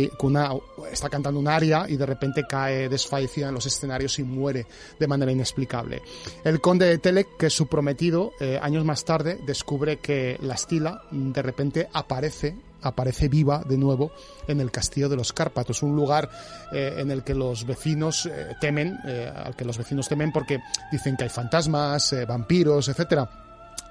está 0.91 1.11
cantando 1.11 1.39
un 1.39 1.49
aria 1.49 1.85
y 1.89 1.97
de 1.97 2.07
repente 2.07 2.45
cae 2.49 2.89
desfallecida 2.89 3.49
en 3.49 3.55
los 3.55 3.67
escenarios 3.67 4.19
y 4.19 4.23
muere 4.23 4.67
de 4.99 5.07
manera 5.07 5.33
inexplicable. 5.33 6.03
El 6.43 6.61
conde 6.61 6.87
de 6.87 6.99
Telek, 6.99 7.37
que 7.37 7.47
es 7.47 7.53
su 7.53 7.67
prometido, 7.67 8.33
eh, 8.41 8.59
años 8.63 8.85
más 8.85 9.05
tarde 9.05 9.39
descubre 9.45 9.99
que 9.99 10.39
la 10.41 10.57
Stila 10.57 11.03
de 11.11 11.43
repente 11.43 11.89
aparece 11.93 12.57
aparece 12.87 13.29
viva 13.29 13.63
de 13.67 13.77
nuevo 13.77 14.13
en 14.47 14.61
el 14.61 14.71
castillo 14.71 15.09
de 15.09 15.17
los 15.17 15.33
Cárpatos, 15.33 15.83
un 15.83 15.95
lugar 15.95 16.29
eh, 16.73 16.97
en 16.99 17.11
el 17.11 17.23
que 17.23 17.35
los 17.35 17.67
vecinos 17.67 18.27
eh, 18.27 18.57
temen, 18.61 18.99
eh, 19.07 19.33
al 19.35 19.55
que 19.55 19.65
los 19.65 19.79
vecinos 19.79 20.09
temen 20.09 20.33
porque 20.33 20.61
dicen 20.91 21.17
que 21.17 21.25
hay 21.25 21.31
fantasmas, 21.31 22.15
vampiros, 22.27 22.89
etcétera. 22.89 23.29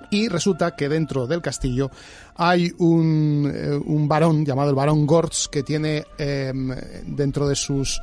Y 0.10 0.28
resulta 0.28 0.76
que 0.76 0.88
dentro 0.88 1.26
del 1.26 1.42
castillo 1.42 1.90
hay 2.36 2.72
un, 2.78 3.82
un 3.86 4.08
varón 4.08 4.46
llamado 4.46 4.70
el 4.70 4.76
varón 4.76 5.08
Gortz 5.08 5.48
que 5.48 5.64
tiene 5.64 6.06
em, 6.18 6.70
dentro 7.08 7.48
de 7.48 7.56
sus 7.56 8.00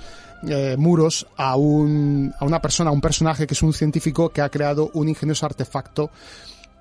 muros 0.76 1.24
a, 1.37 1.55
un, 1.55 2.35
a 2.40 2.44
una 2.44 2.61
persona, 2.61 2.90
a 2.90 2.92
un 2.92 3.00
personaje 3.00 3.46
que 3.46 3.55
es 3.55 3.62
un 3.62 3.72
científico 3.72 4.31
que 4.31 4.40
ha 4.40 4.48
creado 4.48 4.90
un 4.94 5.09
ingenioso 5.09 5.46
artefacto 5.46 6.11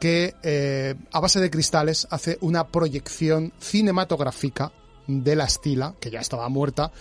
que 0.01 0.33
eh, 0.41 0.95
a 1.11 1.19
base 1.19 1.39
de 1.39 1.51
cristales 1.51 2.07
hace 2.09 2.39
una 2.41 2.67
proyección 2.67 3.53
cinematográfica 3.59 4.71
de 5.05 5.35
la 5.35 5.45
estila, 5.45 5.93
que 5.99 6.09
ya 6.09 6.19
estaba 6.19 6.49
muerta, 6.49 6.91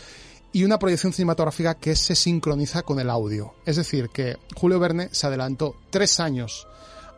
y 0.52 0.64
una 0.64 0.78
proyección 0.78 1.14
cinematográfica 1.14 1.76
que 1.76 1.96
se 1.96 2.14
sincroniza 2.14 2.82
con 2.82 3.00
el 3.00 3.08
audio. 3.08 3.54
Es 3.64 3.76
decir, 3.76 4.10
que 4.10 4.36
Julio 4.54 4.78
Verne 4.78 5.08
se 5.12 5.26
adelantó 5.26 5.76
tres 5.88 6.20
años 6.20 6.66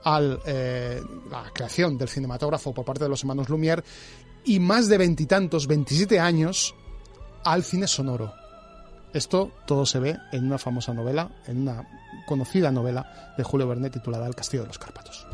a 0.04 0.20
eh, 0.46 1.02
la 1.28 1.50
creación 1.52 1.98
del 1.98 2.08
cinematógrafo 2.08 2.72
por 2.72 2.84
parte 2.84 3.02
de 3.02 3.10
los 3.10 3.22
hermanos 3.22 3.48
Lumière 3.48 3.82
y 4.44 4.60
más 4.60 4.86
de 4.86 4.98
veintitantos, 4.98 5.66
27 5.66 6.20
años 6.20 6.76
al 7.42 7.64
cine 7.64 7.88
sonoro. 7.88 8.32
Esto 9.12 9.50
todo 9.66 9.84
se 9.84 9.98
ve 9.98 10.16
en 10.30 10.46
una 10.46 10.58
famosa 10.58 10.94
novela, 10.94 11.28
en 11.48 11.62
una 11.62 11.88
conocida 12.28 12.70
novela 12.70 13.34
de 13.36 13.42
Julio 13.42 13.66
Verne 13.66 13.90
titulada 13.90 14.28
El 14.28 14.36
Castillo 14.36 14.62
de 14.62 14.68
los 14.68 14.78
Cárpatos. 14.78 15.26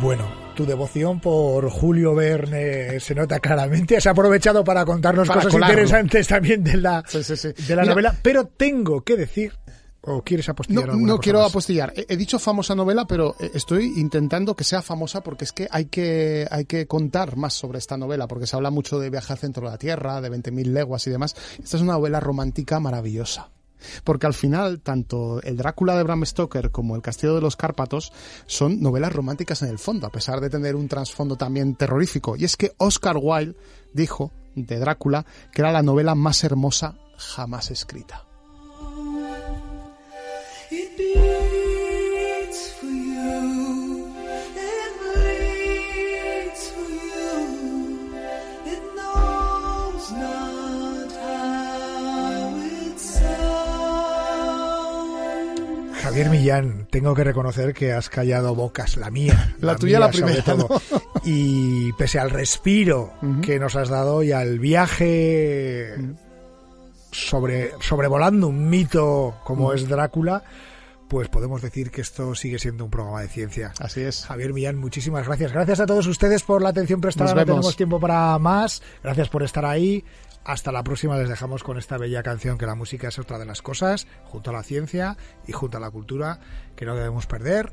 Bueno, 0.00 0.30
tu 0.54 0.64
devoción 0.64 1.20
por 1.20 1.68
Julio 1.70 2.14
Verne 2.14 3.00
se 3.00 3.14
nota 3.14 3.40
claramente. 3.40 3.96
Has 3.96 4.06
aprovechado 4.06 4.62
para 4.62 4.84
contarnos 4.84 5.26
Para 5.26 5.40
cosas 5.40 5.52
colarlo. 5.52 5.74
interesantes 5.74 6.28
también 6.28 6.62
de 6.62 6.76
la, 6.76 7.02
Sí, 7.06 7.22
sí, 7.24 7.36
sí. 7.36 7.48
de 7.66 7.74
la 7.76 7.82
Mira, 7.82 7.92
novela, 7.94 8.14
pero 8.22 8.46
tengo 8.46 9.00
que 9.02 9.16
decir, 9.16 9.52
o 10.02 10.22
quieres 10.22 10.48
apostillar 10.48 10.88
No, 10.88 10.96
no 10.96 11.18
quiero 11.18 11.40
más? 11.40 11.50
apostillar. 11.50 11.92
He, 11.96 12.06
he 12.08 12.16
dicho 12.16 12.38
famosa 12.38 12.74
novela, 12.74 13.06
pero 13.06 13.34
eh, 13.40 13.50
estoy 13.54 13.94
intentando 13.96 14.54
que 14.54 14.64
sea 14.64 14.82
famosa 14.82 15.22
porque 15.22 15.44
es 15.44 15.52
que 15.52 15.68
hay 15.70 15.86
que 15.86 16.46
hay 16.50 16.64
que 16.66 16.86
contar 16.86 17.36
más 17.36 17.54
sobre 17.54 17.78
esta 17.78 17.96
novela, 17.96 18.28
porque 18.28 18.46
se 18.46 18.56
habla 18.56 18.70
mucho 18.70 18.98
de 18.98 19.10
viaje 19.10 19.32
al 19.32 19.38
centro 19.38 19.64
de 19.66 19.72
la 19.72 19.78
Tierra, 19.78 20.20
de 20.20 20.30
20.000 20.30 20.66
leguas 20.66 21.06
y 21.06 21.10
demás. 21.10 21.34
Esta 21.62 21.76
es 21.76 21.82
una 21.82 21.94
novela 21.94 22.20
romántica 22.20 22.80
maravillosa. 22.80 23.50
Porque 24.02 24.26
al 24.26 24.34
final, 24.34 24.80
tanto 24.80 25.40
el 25.42 25.56
Drácula 25.56 25.96
de 25.96 26.02
Bram 26.02 26.24
Stoker 26.26 26.72
como 26.72 26.96
el 26.96 27.02
Castillo 27.02 27.36
de 27.36 27.40
los 27.40 27.54
Cárpatos 27.54 28.12
son 28.46 28.80
novelas 28.80 29.12
románticas 29.12 29.62
en 29.62 29.68
el 29.68 29.78
fondo, 29.78 30.06
a 30.06 30.10
pesar 30.10 30.40
de 30.40 30.50
tener 30.50 30.74
un 30.74 30.88
trasfondo 30.88 31.36
también 31.36 31.76
terrorífico. 31.76 32.34
Y 32.36 32.44
es 32.44 32.56
que 32.56 32.72
Oscar 32.78 33.16
Wilde 33.20 33.54
dijo 33.92 34.32
de 34.56 34.78
Drácula 34.80 35.24
que 35.52 35.62
era 35.62 35.70
la 35.70 35.82
novela 35.84 36.16
más 36.16 36.42
hermosa 36.42 36.96
jamás 37.16 37.70
escrita. 37.70 38.27
Javier 56.08 56.30
Millán, 56.30 56.86
tengo 56.88 57.14
que 57.14 57.22
reconocer 57.22 57.74
que 57.74 57.92
has 57.92 58.08
callado 58.08 58.54
bocas, 58.54 58.96
la 58.96 59.10
mía. 59.10 59.54
La 59.60 59.76
tuya 59.76 60.00
la 60.00 60.10
sobre 60.10 60.32
primera, 60.32 60.42
todo. 60.42 60.80
Y 61.22 61.92
pese 61.98 62.18
al 62.18 62.30
respiro 62.30 63.12
que 63.42 63.58
nos 63.58 63.76
has 63.76 63.90
dado 63.90 64.22
y 64.22 64.32
al 64.32 64.58
viaje 64.58 65.96
sobre 67.12 67.72
sobrevolando 67.80 68.48
un 68.48 68.70
mito 68.70 69.34
como 69.44 69.74
es 69.74 69.86
Drácula, 69.86 70.44
pues 71.08 71.28
podemos 71.28 71.62
decir 71.62 71.90
que 71.90 72.02
esto 72.02 72.34
sigue 72.34 72.58
siendo 72.58 72.84
un 72.84 72.90
programa 72.90 73.22
de 73.22 73.28
ciencia. 73.28 73.72
Así 73.80 74.02
es. 74.02 74.26
Javier 74.26 74.52
Millán, 74.52 74.76
muchísimas 74.76 75.26
gracias. 75.26 75.52
Gracias 75.52 75.80
a 75.80 75.86
todos 75.86 76.06
ustedes 76.06 76.42
por 76.42 76.62
la 76.62 76.68
atención 76.68 77.00
prestada. 77.00 77.34
No 77.34 77.44
tenemos 77.44 77.76
tiempo 77.76 77.98
para 77.98 78.38
más. 78.38 78.82
Gracias 79.02 79.28
por 79.28 79.42
estar 79.42 79.64
ahí. 79.64 80.04
Hasta 80.44 80.72
la 80.72 80.82
próxima. 80.82 81.16
Les 81.16 81.28
dejamos 81.28 81.62
con 81.62 81.78
esta 81.78 81.98
bella 81.98 82.22
canción 82.22 82.58
que 82.58 82.66
la 82.66 82.74
música 82.74 83.08
es 83.08 83.18
otra 83.18 83.38
de 83.38 83.46
las 83.46 83.62
cosas, 83.62 84.06
junto 84.24 84.50
a 84.50 84.52
la 84.52 84.62
ciencia 84.62 85.16
y 85.46 85.52
junto 85.52 85.78
a 85.78 85.80
la 85.80 85.90
cultura, 85.90 86.40
que 86.76 86.86
no 86.86 86.94
debemos 86.94 87.26
perder 87.26 87.72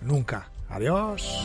nunca. 0.00 0.50
Adiós. 0.68 1.44